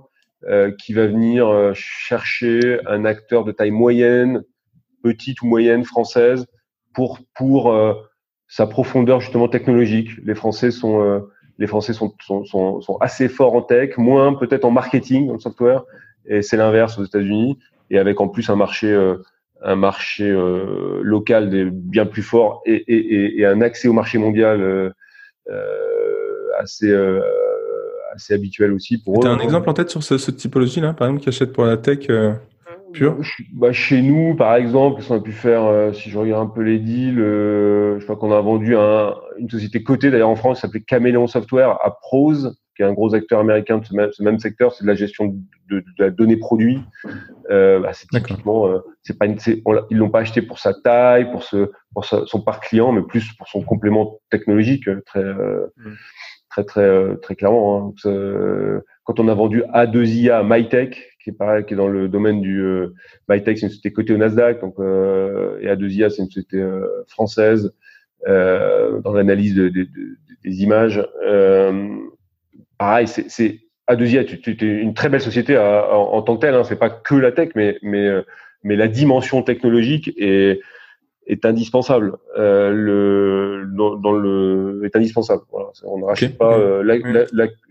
[0.49, 4.41] euh, qui va venir euh, chercher un acteur de taille moyenne,
[5.03, 6.47] petite ou moyenne française
[6.95, 7.93] pour pour euh,
[8.47, 10.09] sa profondeur justement technologique.
[10.23, 11.21] Les Français sont
[11.61, 15.33] les Français sont, sont, sont, sont, assez forts en tech, moins peut-être en marketing dans
[15.33, 15.83] le software,
[16.25, 17.57] et c'est l'inverse aux États-Unis,
[17.89, 18.89] et avec en plus un marché
[19.63, 20.27] un marché
[21.01, 24.89] local des, bien plus fort et, et, et, un accès au marché mondial euh,
[26.59, 26.91] assez
[28.13, 29.21] assez habituel aussi pour eux.
[29.21, 31.65] Tu as un exemple en tête sur ce, cette typologie-là, par exemple, qui achète pour
[31.65, 32.33] la tech euh,
[32.91, 33.17] pure
[33.53, 36.61] bah, Chez nous, par exemple, on a pu faire, euh, si je regarde un peu
[36.61, 40.57] les deals, euh, je crois qu'on a vendu un, une société cotée d'ailleurs en France
[40.57, 44.39] qui s'appelait Caméléon Software à Prose, qui est un gros acteur américain de ce même,
[44.39, 45.27] secteur, c'est de la gestion
[45.69, 46.81] de, de, la donnée produit.
[47.49, 48.69] Bah, c'est typiquement,
[49.03, 49.37] c'est pas une,
[49.89, 53.33] ils l'ont pas acheté pour sa taille, pour, ce, pour son parc client, mais plus
[53.33, 55.23] pour son complément technologique très.
[55.23, 55.95] Mm
[56.51, 57.95] très très euh, très clairement.
[58.05, 58.81] Hein.
[59.03, 62.41] quand on a vendu A2IA à MyTech, qui est pareil, qui est dans le domaine
[62.41, 62.93] du euh,
[63.29, 67.73] c'est une société cotée au Nasdaq, donc euh, et A2IA c'est une société euh, française
[68.27, 71.03] dans l'analyse de, de, de, des images.
[72.77, 76.53] pareil, c'est A2IA, c'est une très belle société en, tant que telle.
[76.53, 78.07] Hein, c'est pas que la tech, mais mais
[78.63, 80.61] mais la dimension technologique est
[81.31, 82.17] est indispensable.
[82.37, 85.43] Euh, le, dans, dans, le est indispensable.
[85.49, 85.69] Voilà.
[85.83, 86.83] On ne rachète pas euh,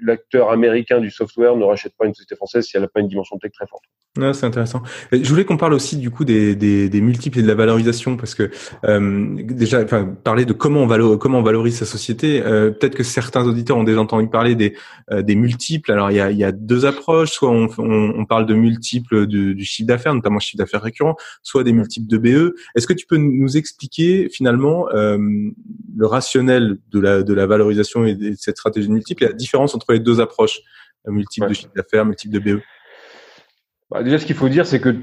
[0.03, 3.09] l'acteur américain du software ne rachète pas une société française si elle n'a pas une
[3.09, 3.83] dimension tech très forte.
[4.19, 4.83] Ouais, c'est intéressant.
[5.13, 8.17] Je voulais qu'on parle aussi du coup des, des, des, multiples et de la valorisation
[8.17, 8.51] parce que
[8.85, 12.41] euh, déjà, enfin, parler de comment on, valo comment on valorise sa société.
[12.41, 14.75] Peut-être que certains auditeurs ont déjà entendu parler des,
[15.13, 15.93] des multiples.
[15.93, 17.31] Alors il y a, il y a deux approches.
[17.31, 21.17] Soit on, on, on parle de multiples du, du chiffre d'affaires, notamment chiffre d'affaires récurrent,
[21.43, 22.55] soit des multiples de BE.
[22.75, 25.19] Est-ce que tu peux nous expliquer finalement euh,
[25.97, 29.75] le rationnel de la, de la valorisation et de cette stratégie multiple et la différence
[29.75, 30.61] entre les deux approches,
[31.07, 32.61] multiple de chiffre d'affaires, multiple de BE
[33.91, 34.95] bah, Déjà, ce qu'il faut dire, c'est que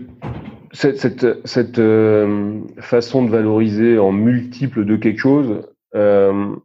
[0.71, 5.61] cette, cette, cette euh, façon de valoriser en multiple de quelque chose
[5.95, 6.55] euh,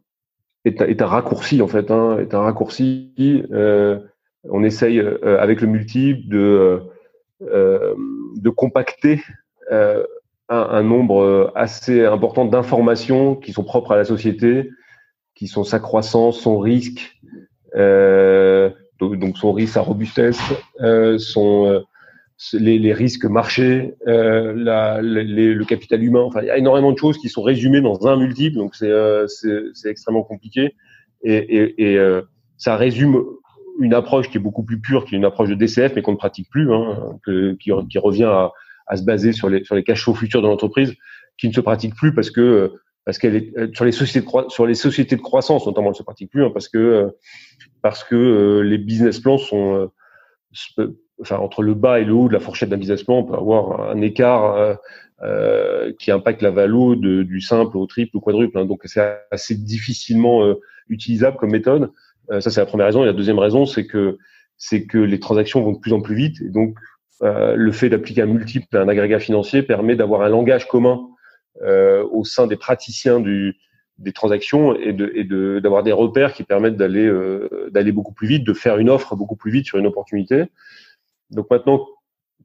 [0.65, 1.91] est, est, un raccourci, en fait.
[1.91, 3.13] Hein, est un raccourci.
[3.51, 3.99] Euh,
[4.49, 6.81] on essaye, euh, avec le multiple, de,
[7.41, 7.95] euh,
[8.35, 9.21] de compacter
[10.53, 14.69] un, nombre euh, assez important d'informations qui sont propres à la société,
[15.35, 17.19] qui sont sa croissance, son risque,
[17.75, 20.39] euh, donc, son risque, sa robustesse,
[20.81, 21.83] euh, son,
[22.53, 26.21] les, risques marchés, le capital humain.
[26.21, 29.89] Enfin, il y a énormément de choses qui sont résumées dans un multiple, donc c'est
[29.89, 30.75] extrêmement compliqué.
[31.23, 31.97] Et,
[32.55, 33.21] ça résume
[33.79, 36.13] une approche qui est beaucoup plus pure, qui est une approche de DCF, mais qu'on
[36.13, 37.19] ne pratique plus, hein,
[37.59, 38.51] qui, revient à,
[38.87, 40.93] à se baser sur les sur les cash flows futurs de l'entreprise,
[41.37, 42.73] qui ne se pratique plus parce que
[43.05, 46.03] parce qu'elle est sur les sociétés de sur les sociétés de croissance notamment elle se
[46.03, 47.09] pratique plus hein, parce que
[47.81, 49.91] parce que les business plans sont
[51.21, 53.35] enfin entre le bas et le haut de la fourchette d'un business plan, on peut
[53.35, 54.77] avoir un écart
[55.23, 58.57] euh, qui impacte la valo de, du simple au triple ou quadruple.
[58.57, 58.65] Hein.
[58.65, 60.55] Donc c'est assez difficilement euh,
[60.89, 61.91] utilisable comme méthode.
[62.29, 63.03] Euh, ça c'est la première raison.
[63.03, 64.17] Et la deuxième raison, c'est que
[64.57, 66.77] c'est que les transactions vont de plus en plus vite donc
[67.21, 71.07] le fait d'appliquer un multiple à un agrégat financier permet d'avoir un langage commun
[71.61, 77.09] au sein des praticiens des transactions et d'avoir des repères qui permettent d'aller
[77.71, 80.45] d'aller beaucoup plus vite, de faire une offre beaucoup plus vite sur une opportunité.
[81.29, 81.87] Donc maintenant,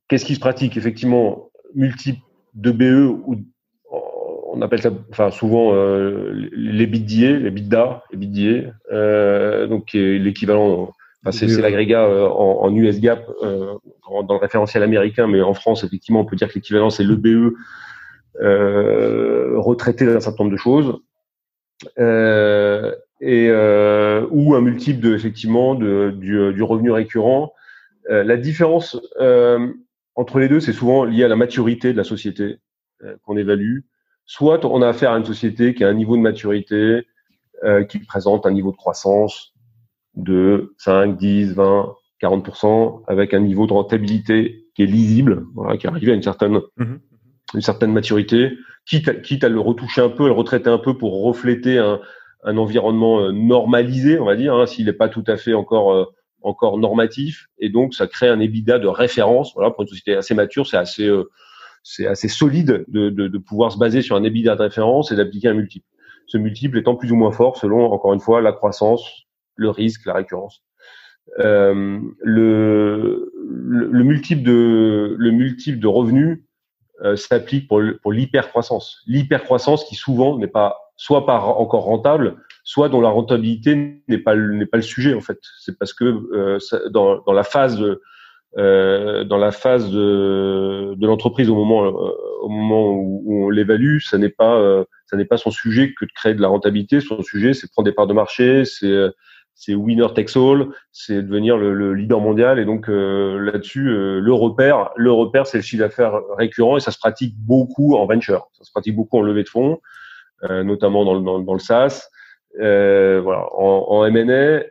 [0.09, 0.77] qu'est-ce qui se pratique?
[0.77, 2.21] Effectivement, multiple
[2.55, 3.45] de BE ou
[4.51, 10.93] on appelle ça enfin souvent euh, les BITDA, les BITDA, les BITDA, euh, donc l'équivalent
[11.29, 13.75] enfin c'est, l'agrégat euh, en, US GAAP euh,
[14.27, 17.17] dans le référentiel américain mais en France effectivement on peut dire que l'équivalent c'est le
[17.17, 17.55] BE
[19.57, 21.01] retraité d'un certain nombre de choses.
[23.21, 27.53] Et ou un multiple de effectivement de, du, du revenu récurrent.
[28.09, 28.97] La différence
[30.19, 32.59] entre les deux, c'est souvent lié à la maturité de la société
[33.05, 33.83] euh, qu'on évalue.
[34.27, 37.07] Soit on a affaire à une société qui a un niveau de maturité
[37.63, 39.55] euh, qui présente un niveau de croissance
[40.15, 45.87] de 5, 10, 20, 40%, avec un niveau de rentabilité qui est lisible, voilà, qui
[45.87, 47.01] est arrivé à une certaine, mhm.
[47.55, 48.53] une certaine maturité,
[48.87, 51.79] quitte à, quitte à le retoucher un peu, à le retraiter un peu pour refléter
[51.79, 52.01] un,
[52.45, 56.13] un environnement euh, normalisé, on va dire, hein, s'il n'est pas tout à fait encore
[56.43, 59.53] encore normatif et donc ça crée un EBITDA de référence.
[59.55, 61.31] Voilà, pour une société assez mature, c'est assez euh,
[61.83, 65.17] c'est assez solide de, de, de, pouvoir se baser sur un EBITDA de référence et
[65.17, 65.87] d'appliquer un multiple.
[66.27, 69.27] Ce multiple étant plus ou moins fort selon encore une fois la croissance,
[69.59, 70.63] le risque, la récurrence.
[71.39, 76.43] Euh, le, le, multiple de le multiple de revenus
[77.03, 79.03] euh, s'applique pour, pour l'hypercroissance.
[79.07, 84.35] L'hypercroissance qui souvent n'est pas soit pas encore rentable, soit dont la rentabilité n'est pas
[84.37, 85.39] n'est pas le sujet en fait.
[85.61, 86.59] C'est parce que euh,
[86.91, 88.01] dans, dans la phase de,
[88.57, 93.99] euh, dans la phase de, de l'entreprise au moment euh, au moment où, on l'évalue,
[94.01, 97.01] ça n'est pas euh, ça n'est pas son sujet que de créer de la rentabilité.
[97.01, 99.11] Son sujet, c'est prendre des parts de marché, c'est
[99.61, 102.61] c'est winner takes all, c'est devenir le, le, leader mondial.
[102.61, 106.99] Et donc là-dessus, le repère, le repère, c'est le chiffre d'affaires récurrent et ça se
[106.99, 109.81] pratique beaucoup en venture, ça se pratique beaucoup en levée de fonds,
[110.49, 112.09] notamment dans, dans, dans le SaaS.
[112.61, 114.65] Euh, voilà, en, en M&A,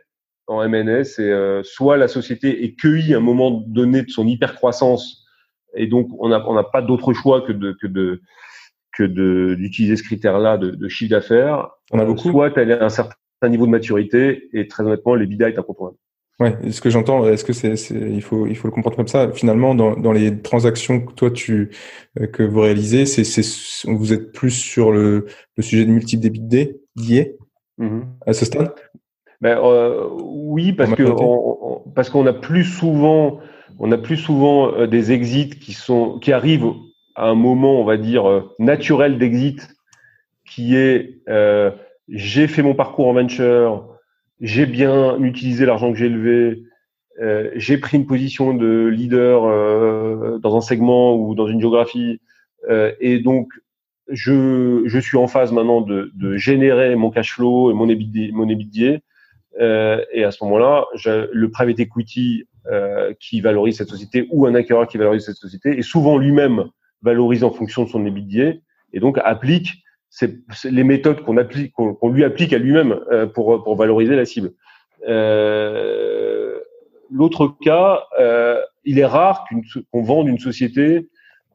[0.46, 4.26] en M&A, c'est euh, soit la société est cueillie à un moment donné de son
[4.26, 5.24] hyper croissance
[5.74, 8.20] et donc on n'a on n'a pas d'autre choix que de que de
[8.96, 11.68] que de d'utiliser ce critère-là de, de, chiffre d'affaires.
[11.92, 12.30] On a beaucoup.
[12.30, 13.14] Soit elle est un certain
[13.46, 15.96] niveau de maturité et très honnêtement, l'EBITDA est incontournable.
[16.40, 19.32] Ouais, ce que j'entends, est-ce que c'est, il faut, il faut le comprendre comme ça?
[19.32, 21.70] Finalement, dans, dans les transactions que toi tu
[22.20, 26.22] euh, que vous réalisez, c'est, c'est, vous êtes plus sur le, le sujet de multiple
[26.22, 27.36] d'EBITDA lié
[27.78, 28.74] Mmh à ce stade?
[29.40, 31.04] Ben, euh, Oui, parce que
[31.94, 33.38] parce qu'on a plus souvent
[33.78, 36.72] on a plus souvent euh, des exits qui sont qui arrivent
[37.14, 39.68] à un moment, on va dire euh, naturel d'exit,
[40.44, 41.20] qui est
[42.08, 43.88] j'ai fait mon parcours en venture,
[44.40, 46.62] j'ai bien utilisé l'argent que j'ai levé,
[47.56, 52.20] j'ai pris une position de leader dans un segment ou dans une géographie,
[53.00, 53.48] et donc
[54.08, 58.32] je, je suis en phase maintenant de, de générer mon cash flow et mon EBITDA,
[58.32, 59.00] mon EBITDA
[59.60, 64.54] euh, et à ce moment-là, le private equity euh, qui valorise cette société ou un
[64.54, 66.64] acquéreur qui valorise cette société est souvent lui-même
[67.02, 68.58] valorisé en fonction de son EBITDA
[68.92, 69.82] et donc applique
[70.64, 74.52] les méthodes qu'on applique, qu'on lui applique à lui-même euh, pour, pour valoriser la cible.
[75.08, 76.58] Euh,
[77.10, 79.46] L'autre cas, euh, il est rare
[79.90, 81.08] qu'on vende une société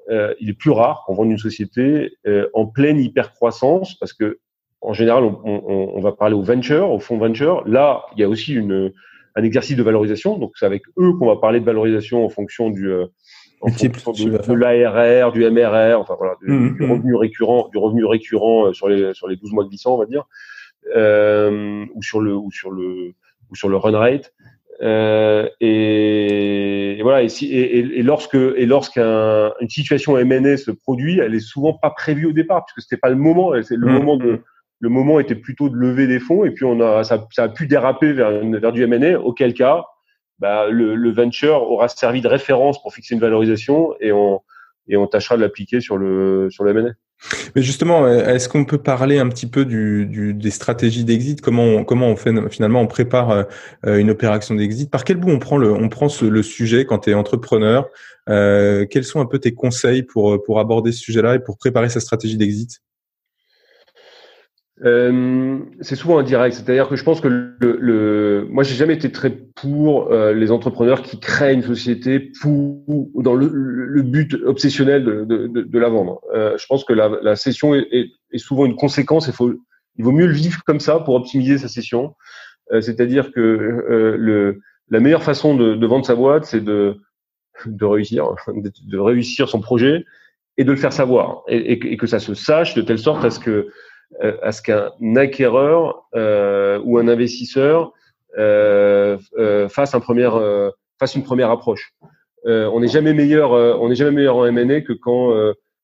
[0.10, 4.40] euh, il est plus rare qu'on vende une société euh, en pleine hypercroissance parce que
[4.82, 7.66] en général, on, on, on, va parler au venture, au fonds venture.
[7.66, 8.92] Là, il y a aussi une,
[9.36, 10.38] un exercice de valorisation.
[10.38, 13.06] Donc, c'est avec eux qu'on va parler de valorisation en fonction du, euh,
[13.64, 16.92] en fonction de, de l'ARR, du MRR, enfin voilà, du, mmh, du, mmh.
[16.92, 20.06] revenu récurrent, du revenu récurrent euh, sur les sur les 12 mois glissants, on va
[20.06, 20.26] dire,
[20.96, 23.14] euh, ou sur le ou sur le
[23.50, 24.34] ou sur le run rate.
[24.82, 27.24] Euh, et, et, voilà.
[27.24, 31.92] Et, si, et, et lorsque et lorsqu'une situation M&A se produit, elle est souvent pas
[31.92, 33.54] prévue au départ puisque c'était pas le moment.
[33.62, 33.94] C'est le mmh.
[33.94, 34.42] moment de
[34.80, 37.50] le moment était plutôt de lever des fonds et puis on a ça, ça a
[37.50, 39.18] pu déraper vers, vers du M&A.
[39.18, 39.86] Auquel cas,
[40.44, 44.42] bah, le, le, venture aura servi de référence pour fixer une valorisation et on
[44.90, 46.92] et on tâchera de l'appliquer sur le sur le M&A.
[47.56, 51.40] Mais justement, est-ce qu'on peut parler un petit peu du, des stratégies d'exit?
[51.40, 53.46] Comment on, comment on fait finalement on prépare
[53.86, 54.92] euh, une opération d'exit?
[54.92, 57.88] Par quel bout on prend le on prend le sujet quand tu es entrepreneur?
[58.28, 61.88] Euh, Quels sont un peu tes conseils pour pour aborder ce sujet-là et pour préparer
[61.88, 62.82] sa stratégie d'exit?
[64.82, 69.12] Euh, c'est souvent indirect, c'est-à-dire que je pense que le, le moi j'ai jamais été
[69.12, 72.84] très pour euh, les entrepreneurs qui créent une société pour
[73.16, 76.22] dans le, le but obsessionnel de, de, de, la vendre.
[76.34, 77.88] Euh, je pense que la, la session est,
[78.32, 79.28] est, souvent une conséquence.
[79.28, 79.54] Il faut
[79.96, 82.16] il vaut mieux le vivre comme ça pour optimiser sa session.
[82.72, 84.60] Euh, c'est-à-dire que euh, le
[84.90, 86.98] la meilleure façon de, de vendre sa boîte, c'est de
[87.68, 90.04] de réussir, de réussir son projet
[90.58, 93.30] et de le faire savoir et, et, que ça se sache de telle sorte à
[93.30, 93.70] ce que
[94.22, 97.94] à ce qu'un acquéreur euh, ou un investisseur
[98.38, 99.18] euh,
[99.70, 100.30] fasse un premier
[101.00, 101.94] fasse une première approche.
[102.46, 105.34] on n'est jamais meilleur on n'est jamais meilleur en M&A que quand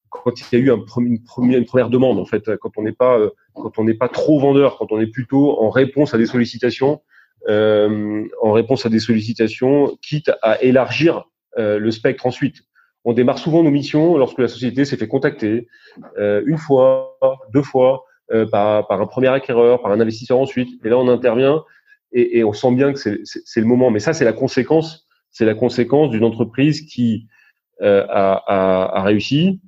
[0.10, 3.20] quand il y a eu un une, première, demande en fait quand on n'est pas
[3.54, 7.02] quand on n'est pas trop vendeur quand on est plutôt en réponse à des sollicitations
[7.48, 11.24] euh, en réponse à des sollicitations quitte à élargir
[11.58, 12.64] euh, le spectre ensuite
[13.06, 15.68] on démarre souvent nos missions lorsque la société s'est fait contacter
[16.18, 17.18] euh, une fois
[17.54, 20.70] deux fois euh, par, par, un premier acquéreur, par un investisseur ensuite.
[20.84, 21.64] Et là, on intervient
[22.12, 23.92] et, et on sent bien que c'est le moment.
[23.92, 25.08] Mais ça, c'est la conséquence.
[25.32, 27.28] C'est la conséquence d'une entreprise qui
[27.82, 29.62] euh, a, a, a, réussi.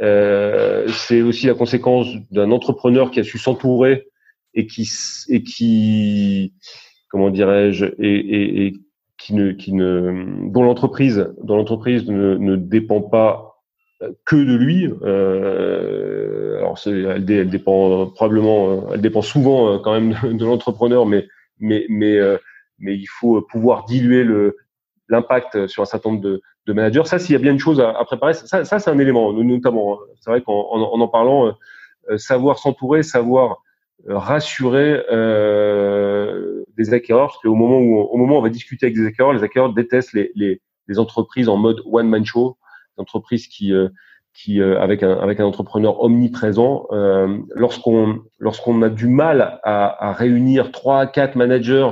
[0.00, 4.08] Euh, c'est aussi la conséquence d'un entrepreneur qui a su s'entourer
[4.54, 4.88] et qui
[5.28, 6.54] et qui
[7.10, 8.74] comment dirais-je et, et, et,
[9.18, 13.47] qui ne qui ne dont l'entreprise dont l'entreprise ne, ne dépend pas
[14.24, 14.92] que de lui.
[15.02, 21.06] Euh, alors elle, elle, dépend probablement, euh, elle dépend souvent euh, quand même de, l'entrepreneur,
[21.06, 21.26] mais
[21.58, 22.38] mais mais euh,
[22.78, 24.56] mais il faut pouvoir diluer le
[25.08, 27.04] l'impact sur un certain nombre de, de managers.
[27.06, 29.32] Ça, s'il y a bien une chose à, à préparer, ça, ça c'est un élément
[29.32, 29.94] notamment.
[29.94, 30.04] Hein.
[30.20, 31.56] C'est vrai qu'en en, en, parlant,
[32.16, 33.62] savoir s'entourer, savoir
[34.06, 38.96] rassurer euh, des acquéreurs, parce qu'au moment où au moment où on va discuter avec
[38.96, 42.58] des acquéreurs, les acquéreurs détestent les, les, les entreprises en mode one man show
[43.00, 43.88] entreprise qui euh,
[44.34, 50.08] qui euh, avec un avec un entrepreneur omniprésent, euh, lorsqu'on lorsqu'on a du mal à,
[50.08, 51.90] à réunir trois quatre managers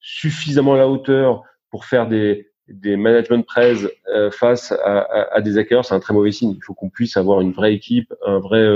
[0.00, 3.86] suffisamment à la hauteur pour faire des des management press
[4.32, 6.54] face à, à, à des hackers, c'est un très mauvais signe.
[6.56, 8.66] Il faut qu'on puisse avoir une vraie équipe, un vrai,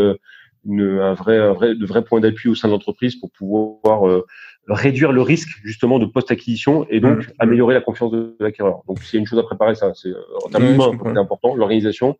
[0.66, 4.22] une, un vrai, un vrai, de vrais points d'appui au sein de l'entreprise pour pouvoir
[4.68, 7.32] réduire le risque justement de post-acquisition et donc mmh.
[7.38, 8.82] améliorer la confiance de l'acquéreur.
[8.86, 10.12] Donc s'il y a une chose à préparer, ça, c'est
[10.44, 12.18] en termes humains, c'est important, l'organisation.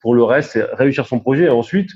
[0.00, 1.90] Pour le reste, c'est réussir son projet et ensuite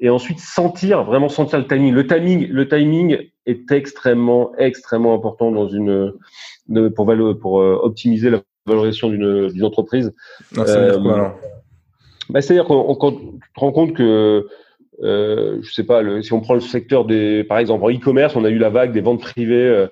[0.00, 1.92] et ensuite sentir vraiment sentir le timing.
[1.92, 6.12] Le timing, le timing est extrêmement extrêmement important dans une
[6.94, 10.12] pour pour euh, optimiser la valorisation d'une entreprise.
[10.56, 10.98] Euh,
[12.28, 14.46] bah, c'est-à-dire qu'on tu te rends compte que
[15.02, 18.36] euh, je sais pas, le, si on prend le secteur des, par exemple, en e-commerce,
[18.36, 19.86] on a eu la vague des ventes privées euh,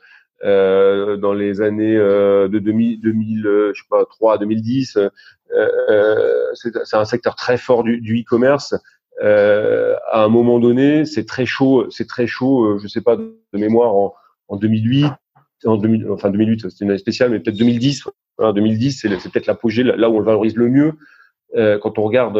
[0.44, 4.98] euh dans les années euh, de 2000, 2000 euh, je sais pas, 3 à 2010.
[6.54, 8.74] c'est un secteur très fort du, du e-commerce.
[9.20, 12.78] à un moment donné, c'est très chaud, c'est très chaud.
[12.78, 14.14] je sais pas de mémoire en,
[14.48, 15.06] en 2008,
[15.64, 18.04] en 2000, enfin 2008, c'était une année spéciale, mais peut-être 2010.
[18.36, 20.92] Voilà, 2010, c'est peut-être l'apogée là où on le valorise le mieux.
[21.80, 22.38] quand on regarde,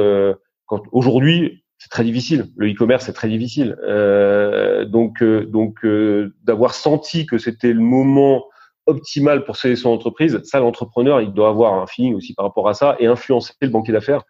[0.67, 2.47] quand aujourd'hui, c'est très difficile.
[2.57, 3.77] Le e-commerce c'est très difficile.
[3.83, 8.45] Euh, donc euh, donc euh, d'avoir senti que c'était le moment
[8.87, 12.69] optimal pour céder son entreprise, ça l'entrepreneur il doit avoir un feeling aussi par rapport
[12.69, 14.25] à ça et influencer le banquier d'affaires.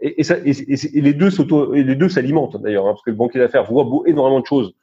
[0.00, 3.38] Et, ça, et, les deux s'auto, les deux s'alimentent d'ailleurs, hein, parce que le banquier
[3.38, 4.74] d'affaires voit énormément de choses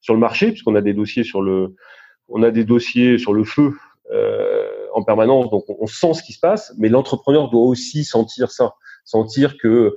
[0.00, 1.74] sur le marché, puisqu'on a des dossiers sur le,
[2.28, 3.74] on a des dossiers sur le feu
[4.12, 8.04] euh, en permanence, donc on, on, sent ce qui se passe, mais l'entrepreneur doit aussi
[8.04, 9.96] sentir ça, sentir que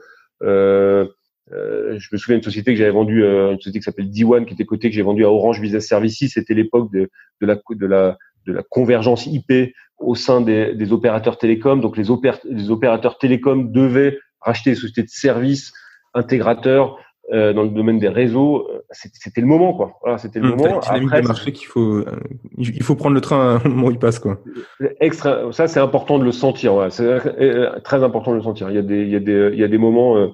[1.52, 1.56] euh,
[1.94, 4.46] euh, je me souviens d'une société que j'avais vendue, euh, une société qui s'appelle D1,
[4.46, 6.34] qui était cotée, que j'ai vendue à Orange Business Services.
[6.34, 7.10] C'était l'époque de,
[7.42, 11.82] de, la, de, la, de la convergence IP au sein des, des opérateurs télécoms.
[11.82, 12.06] Donc les,
[12.50, 15.74] les opérateurs télécoms devaient racheter des sociétés de services
[16.14, 16.98] intégrateurs
[17.32, 18.70] euh, dans le domaine des réseaux.
[18.92, 19.94] C'était le moment, quoi.
[20.02, 20.80] Voilà, c'était le mmh, moment.
[20.80, 22.06] Après, marché qu'il faut, euh,
[22.58, 24.40] il faut prendre le train au moment où il passe, quoi.
[25.00, 26.76] Extra, ça c'est important de le sentir.
[26.76, 26.90] Ouais.
[26.90, 27.20] C'est
[27.84, 28.70] très important de le sentir.
[28.70, 30.34] Il y a des, il y a des, il y a des moments.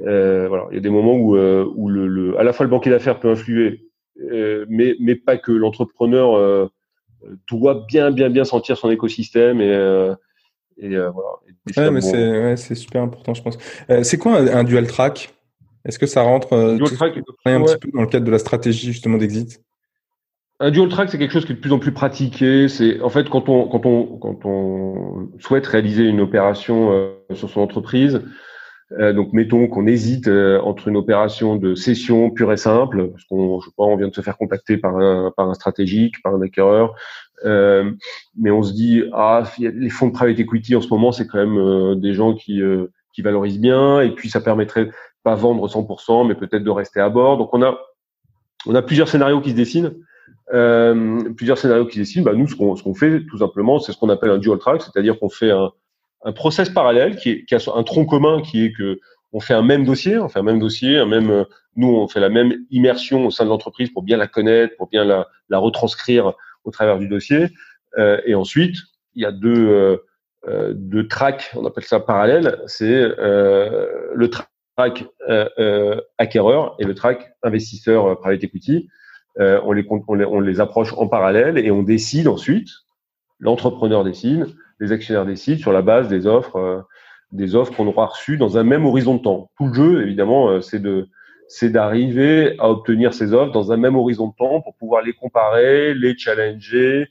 [0.00, 2.64] Euh, voilà, il y a des moments où, euh, où le, le, à la fois
[2.64, 3.88] le banquier d'affaires peut influer,
[4.20, 6.68] euh, mais, mais pas que l'entrepreneur euh,
[7.48, 10.14] doit bien, bien, bien sentir son écosystème et, euh,
[10.78, 11.30] et voilà.
[11.76, 13.58] ouais, mais c'est ouais, super important, je pense.
[14.02, 15.32] c'est quoi un, un, dual track?
[15.84, 17.64] Est-ce que ça rentre dual track, un ouais.
[17.64, 19.60] petit peu dans le cadre de la stratégie justement d'exit?
[20.60, 22.68] Un dual track, c'est quelque chose qui est de plus en plus pratiqué.
[22.68, 27.50] C'est en fait quand on quand on quand on souhaite réaliser une opération euh, sur
[27.50, 28.22] son entreprise,
[28.90, 33.66] donc, mettons qu'on hésite entre une opération de cession pure et simple, parce qu'on, je
[33.66, 36.42] sais pas, on vient de se faire contacter par un, par un stratégique, par un
[36.42, 36.94] acquéreur,
[37.44, 41.44] mais on se dit, ah, les fonds de private equity en ce moment, c'est quand
[41.44, 42.60] même des gens qui,
[43.14, 44.90] qui valorisent bien, et puis ça permettrait
[45.24, 47.38] pas vendre 100%, mais peut-être de rester à bord.
[47.38, 47.78] Donc, on a,
[48.66, 49.94] on a plusieurs scénarios qui se dessinent.
[50.52, 52.22] Euh, plusieurs scénarios qui dessinent.
[52.22, 54.58] Bah, nous, ce qu'on, ce qu'on fait, tout simplement, c'est ce qu'on appelle un dual
[54.58, 55.72] track, c'est-à-dire qu'on fait un,
[56.24, 59.00] un process parallèle qui, est, qui a un tronc commun qui est que
[59.32, 61.44] on fait un même dossier, on fait un même dossier, un même,
[61.74, 64.88] nous, on fait la même immersion au sein de l'entreprise pour bien la connaître, pour
[64.88, 67.48] bien la, la retranscrire au travers du dossier.
[67.98, 68.76] Euh, et ensuite,
[69.14, 69.96] il y a deux, euh,
[70.48, 72.60] euh deux tracks, on appelle ça parallèle.
[72.66, 78.88] C'est euh, le track euh, acquéreur et le track investisseur private equity.
[79.40, 82.68] Euh, on, les, on, les, on les approche en parallèle et on décide ensuite,
[83.40, 84.46] l'entrepreneur décide,
[84.84, 86.80] les actionnaires décident sur la base des offres, euh,
[87.32, 89.50] des offres qu'on aura reçues dans un même horizon de temps.
[89.56, 91.08] Tout le jeu, évidemment, euh, c'est de
[91.46, 95.12] c'est d'arriver à obtenir ces offres dans un même horizon de temps pour pouvoir les
[95.12, 97.06] comparer, les challenger,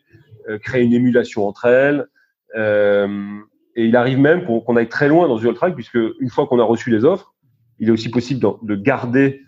[0.64, 2.08] créer une émulation entre elles.
[2.56, 6.60] et il arrive même qu'on aille très loin dans Dual Track, puisque une fois qu'on
[6.60, 7.36] a reçu les offres,
[7.78, 9.44] il est aussi possible de, de garder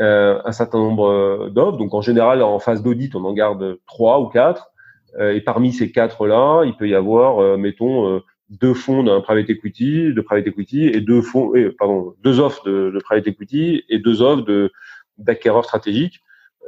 [0.00, 1.76] euh, un certain nombre euh, d'offres.
[1.76, 4.71] Donc en général, en phase d'audit, on en garde trois ou quatre.
[5.18, 10.12] Euh, et parmi ces quatre-là, il peut y avoir, mettons, deux fonds d'un private equity,
[10.12, 14.22] de private equity, et deux fonds, pardon, deux offres de, de, private equity et deux
[14.22, 14.70] offres de
[15.18, 16.20] d'acquéreurs stratégiques.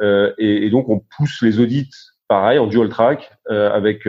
[0.02, 1.90] Et, et, donc on pousse les audits,
[2.28, 4.06] pareil, en dual track, avec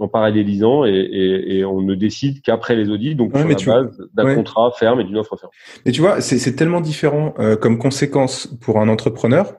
[0.00, 3.98] en parallélisant et, et, et, on ne décide qu'après les audits, donc sur la base
[4.14, 5.50] d'un contrat ferme et d'une offre ferme.
[5.84, 9.54] Mais tu vois, c'est tellement différent euh, comme conséquence pour un entrepreneur.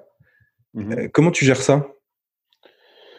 [0.73, 0.91] Mhm.
[0.91, 1.87] Euh, comment tu gères ça?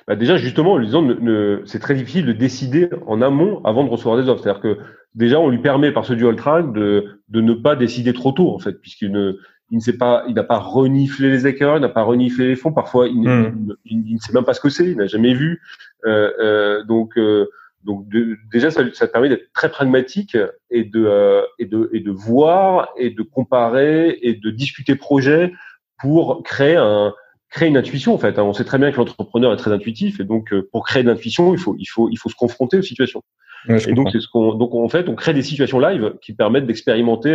[0.07, 3.85] Bah déjà, justement, en lui disant, ne, c'est très difficile de décider en amont avant
[3.85, 4.43] de recevoir des offres.
[4.43, 4.79] C'est-à-dire que
[5.15, 8.55] déjà, on lui permet par ce dual track de, de ne pas décider trop tôt,
[8.55, 9.39] en fait, puisqu'il ne,
[9.71, 12.57] il ne sait pas, il n'a pas reniflé les acquéreurs, il n'a pas reniflé les
[12.57, 12.73] fonds.
[12.73, 13.75] Parfois, il, hmm.
[13.85, 15.63] il, ne sait même pas ce que c'est, il n'a jamais vu.
[16.05, 17.49] Euh, euh, donc, euh,
[17.83, 18.07] donc
[18.53, 20.37] déjà, ça, ça permet d'être très pragmatique
[20.71, 25.53] et de, euh, et de et de voir et de comparer et de discuter projet
[25.99, 27.15] pour créer un
[27.55, 28.39] créer une intuition en fait.
[28.39, 31.55] On sait très bien que l'entrepreneur est très intuitif et donc pour créer de l'intuition,
[31.55, 33.23] il faut il faut il faut se confronter aux situations.
[33.69, 36.67] et donc c'est ce qu'on donc en fait on crée des situations live qui permettent
[36.67, 37.35] d'expérimenter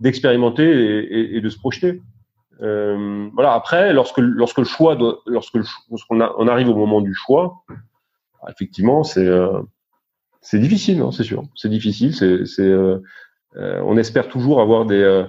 [0.00, 2.02] d'expérimenter et, et, de se projeter.
[2.62, 3.52] Euh, voilà.
[3.54, 5.56] Après, lorsque lorsque le choix, doit, lorsque
[5.90, 7.62] lorsqu'on on arrive au moment du choix,
[8.48, 9.60] effectivement, c'est euh,
[10.40, 11.44] c'est difficile, hein, c'est sûr.
[11.54, 12.14] C'est difficile.
[12.14, 12.98] C'est c'est euh,
[13.56, 15.24] euh on espère toujours avoir des euh,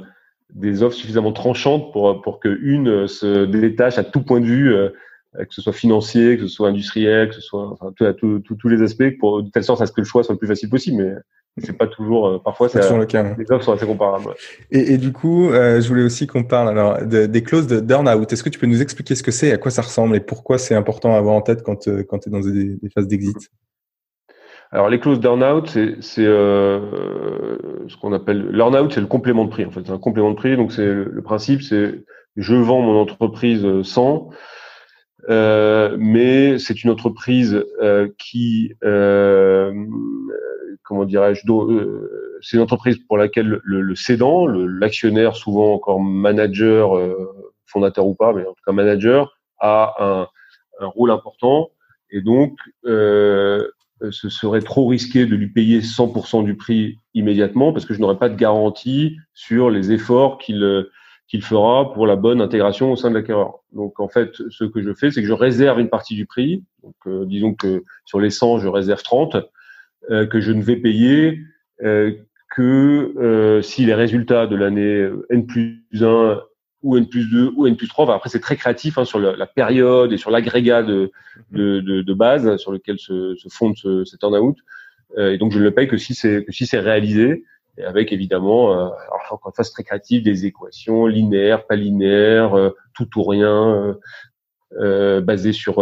[0.54, 4.74] des offres suffisamment tranchantes pour pour que une se détache à tout point de vue,
[5.38, 9.18] que ce soit financier, que ce soit industriel, que ce soit enfin, tous les aspects,
[9.20, 11.04] pour de telle sorte à ce que le choix soit le plus facile possible.
[11.04, 11.16] Mais
[11.64, 12.28] c'est pas toujours.
[12.28, 13.36] Euh, parfois, c'est le cas.
[13.38, 14.34] Les offres sont assez comparables.
[14.72, 18.32] Et, et, du coup, euh, je voulais aussi qu'on parle alors des clauses de burn-out.
[18.32, 20.58] Est-ce que tu peux nous expliquer ce que c'est, à quoi ça ressemble et pourquoi
[20.58, 23.50] c'est important à avoir en tête quand, euh, quand tu es dans des, phases d'exit?
[24.72, 25.68] Alors les clauses d'earn-out,
[26.02, 27.58] c'est euh,
[27.88, 29.66] ce qu'on appelle l'earn-out, c'est le complément de prix.
[29.66, 30.58] En fait, c'est un complément de prix.
[30.58, 32.04] Donc c'est le, principe, c'est
[32.36, 34.30] je vends mon entreprise 100,
[35.30, 39.72] euh, mais c'est une entreprise euh, qui euh,
[40.88, 46.98] comment dirais-je, euh, c'est une entreprise pour laquelle le, le cédant, l'actionnaire, souvent encore manager,
[46.98, 50.28] euh, fondateur ou pas, mais en tout cas manager, a un,
[50.80, 51.72] un rôle important.
[52.10, 53.68] Et donc, euh,
[54.12, 58.18] ce serait trop risqué de lui payer 100% du prix immédiatement parce que je n'aurais
[58.18, 60.86] pas de garantie sur les efforts qu'il
[61.28, 63.60] qu'il fera pour la bonne intégration au sein de l'acquéreur.
[63.74, 66.64] Donc en fait, ce que je fais, c'est que je réserve une partie du prix.
[66.84, 69.38] Donc euh, disons que sur les 100, je réserve 30
[70.10, 71.42] euh, que je ne vais payer
[71.84, 72.14] euh,
[72.56, 76.40] que euh, si les résultats de l'année N plus 1
[76.84, 79.36] ou N plus 2 ou N plus 3, après c'est très créatif hein, sur la,
[79.36, 81.12] la, période et sur l'agrégat de,
[81.52, 84.58] de, de, de, base sur lequel se, se fonde ce, cet out
[85.18, 87.44] et donc je ne le paye que si c'est si réalisé
[87.78, 88.90] et avec évidemment, euh,
[89.32, 93.96] encore une fois, c'est très créatif, des équations linéaires, pas linéaires, tout ou rien,
[94.80, 95.82] euh, basées sur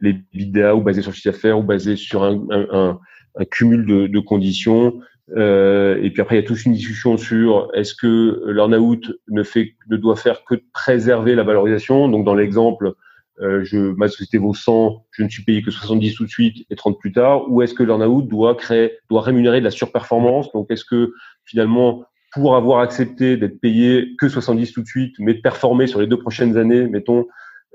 [0.00, 3.00] les bidas ou basées sur le chiffre d'affaires ou basées sur un, un, un,
[3.36, 5.00] un cumul de, de conditions.
[5.36, 9.42] Euh, et puis après, il y a toute une discussion sur est-ce que l'earn-out ne
[9.42, 12.08] fait, ne doit faire que préserver la valorisation.
[12.08, 12.92] Donc, dans l'exemple,
[13.40, 16.66] euh, je, ma société vaut 100, je ne suis payé que 70 tout de suite
[16.70, 17.50] et 30 plus tard.
[17.50, 20.52] Ou est-ce que l'earn-out doit créer, doit rémunérer de la surperformance?
[20.52, 21.14] Donc, est-ce que
[21.44, 26.00] finalement, pour avoir accepté d'être payé que 70 tout de suite, mais de performer sur
[26.00, 27.26] les deux prochaines années, mettons,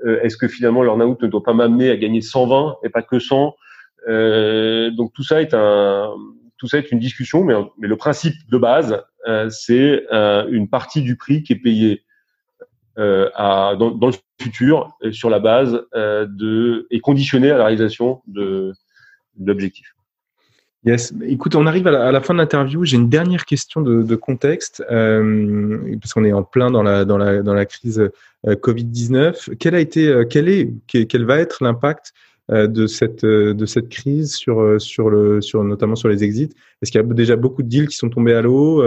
[0.06, 3.18] euh, est-ce que finalement l'earn-out ne doit pas m'amener à gagner 120 et pas que
[3.18, 3.54] 100
[4.08, 6.14] euh, donc tout ça est un
[6.60, 9.02] tout ça est une discussion, mais, le principe de base,
[9.48, 10.04] c'est
[10.50, 12.04] une partie du prix qui est payée
[12.96, 18.74] à, dans, le futur sur la base de et conditionnée à la réalisation de.
[20.84, 21.12] Yes.
[21.26, 22.84] Écoute, on arrive à la, fin de l'interview.
[22.84, 27.18] J'ai une dernière question de, contexte, euh, parce qu'on est en plein dans la, dans
[27.18, 28.00] la, dans la crise
[28.46, 29.56] euh, Covid-19.
[29.58, 32.14] Quel a été, euh, quel est, quel, va être l'impact euh,
[32.50, 36.50] de cette, de cette crise sur, sur le, sur, notamment sur les exits
[36.82, 38.82] Est-ce qu'il y a déjà beaucoup de deals qui sont tombés à l'eau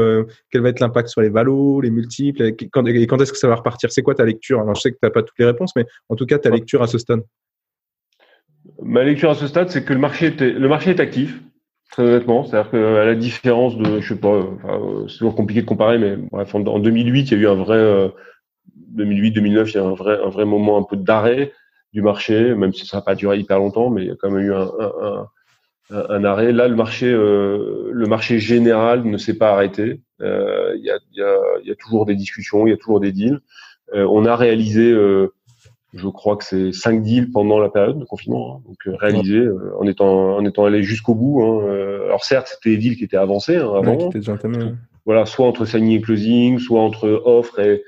[0.51, 3.55] Quel va être l'impact sur les valos, les multiples Et quand, est-ce que ça va
[3.55, 3.91] repartir?
[3.91, 4.59] C'est quoi ta lecture?
[4.59, 6.49] Alors, je sais que tu n'as pas toutes les réponses, mais en tout cas, ta
[6.49, 7.21] lecture à ce stade.
[8.81, 11.41] Ma lecture à ce stade, c'est que le marché, était, le marché est actif.
[11.91, 14.41] Très honnêtement, c'est-à-dire qu'à la différence de, je sais pas,
[15.07, 18.11] c'est toujours compliqué de comparer, mais bref, en, 2008, il y a eu un vrai,
[18.95, 21.51] 2008-2009, euh, il y a un vrai, un vrai moment un peu d'arrêt
[21.93, 24.31] du marché, même si ça n'a pas duré hyper longtemps, mais il y a quand
[24.31, 25.27] même eu un, un,
[25.91, 26.51] un, un arrêt.
[26.51, 30.01] Là, le marché, euh, le marché général ne s'est pas arrêté.
[30.21, 31.35] Euh, il, y a, il, y a,
[31.65, 33.39] y a toujours des discussions, il y a toujours des deals.
[33.93, 35.33] Euh, on a réalisé euh,
[35.93, 39.37] je crois que c'est cinq deals pendant la période de confinement, hein, donc euh, réalisés
[39.37, 41.43] euh, en étant en étant allé jusqu'au bout.
[41.43, 44.09] Hein, euh, alors certes, c'était des deals qui étaient avancés hein, avant.
[45.05, 47.83] Voilà, soit entre signing et closing, soit entre offre et,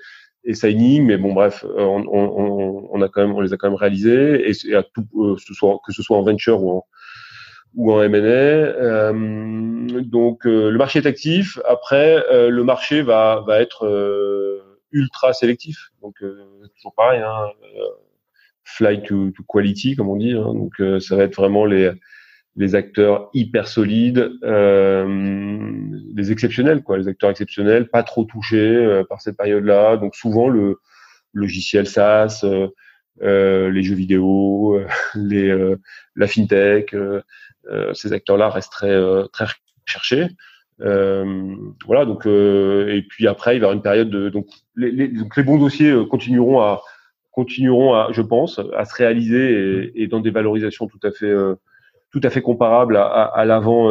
[0.46, 3.68] et signing, mais bon bref, on, on, on, a quand même, on les a quand
[3.68, 6.86] même réalisés et, à tout, soit, que ce soit en venture ou en
[7.74, 8.18] ou en M&A.
[8.18, 11.60] Euh, donc le marché est actif.
[11.68, 13.86] Après, le marché va va être
[14.96, 15.92] ultra sélectif.
[16.02, 17.90] Donc euh, toujours pareil, hein, euh,
[18.64, 20.34] fly to, quality comme on dit.
[20.34, 20.54] Hein.
[20.54, 21.92] donc euh, ça va être vraiment les
[22.56, 29.38] les acteurs hyper solides, les exceptionnels quoi, les acteurs exceptionnels, pas trop touchés par cette
[29.38, 29.98] période-là.
[29.98, 30.80] Donc souvent le
[31.34, 32.46] logiciel SaaS,
[33.22, 34.80] les jeux vidéo,
[35.16, 35.76] les
[36.16, 36.96] la fintech,
[37.94, 38.98] ces acteurs-là restent très
[39.34, 39.46] très
[39.86, 40.28] recherchés.
[40.82, 44.92] Euh, voilà, donc euh, et puis après il y avoir une période de donc les,
[44.92, 46.82] les, donc les bons dossiers euh, continueront à
[47.32, 51.34] continueront à, je pense, à se réaliser et, et dans des valorisations tout à fait
[52.16, 53.90] tout à fait comparables à, à, l'avant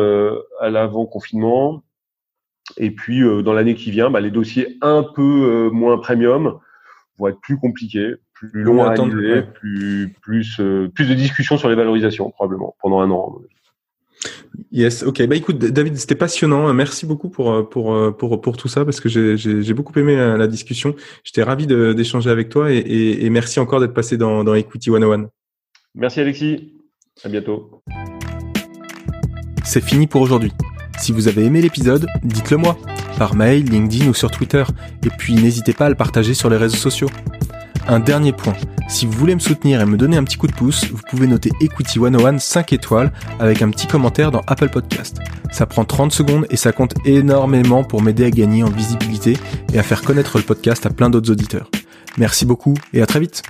[0.58, 1.82] à l'avant confinement.
[2.78, 6.58] Et puis dans l'année qui vient, bah, les dossiers un peu moins premium
[7.18, 10.58] vont être plus compliqués, plus longs à réaliser, plus plus
[10.94, 13.42] plus de discussions sur les valorisations probablement pendant un an.
[14.72, 15.26] Yes, ok.
[15.26, 16.72] Bah écoute, David, c'était passionnant.
[16.72, 20.46] Merci beaucoup pour pour pour pour tout ça parce que j'ai j'ai beaucoup aimé la,
[20.46, 20.94] discussion.
[21.24, 24.90] J'étais ravi d'échanger avec toi et, et, et merci encore d'être passé dans dans Equity
[24.90, 25.28] 101.
[25.94, 26.74] Merci Alexis.
[27.22, 27.82] À bientôt.
[29.64, 30.52] C'est fini pour aujourd'hui.
[30.98, 32.76] Si vous avez aimé l'épisode, dites-le moi
[33.18, 34.64] par mail, LinkedIn ou sur Twitter.
[35.04, 37.08] Et puis n'hésitez pas à le partager sur les réseaux sociaux.
[37.86, 38.54] Un dernier point.
[38.88, 41.26] Si vous voulez me soutenir et me donner un petit coup de pouce, vous pouvez
[41.26, 45.18] noter Equity 101 5 étoiles avec un petit commentaire dans Apple Podcast.
[45.50, 49.36] Ça prend 30 secondes et ça compte énormément pour m'aider à gagner en visibilité
[49.72, 51.70] et à faire connaître le podcast à plein d'autres auditeurs.
[52.18, 53.42] Merci beaucoup et à très vite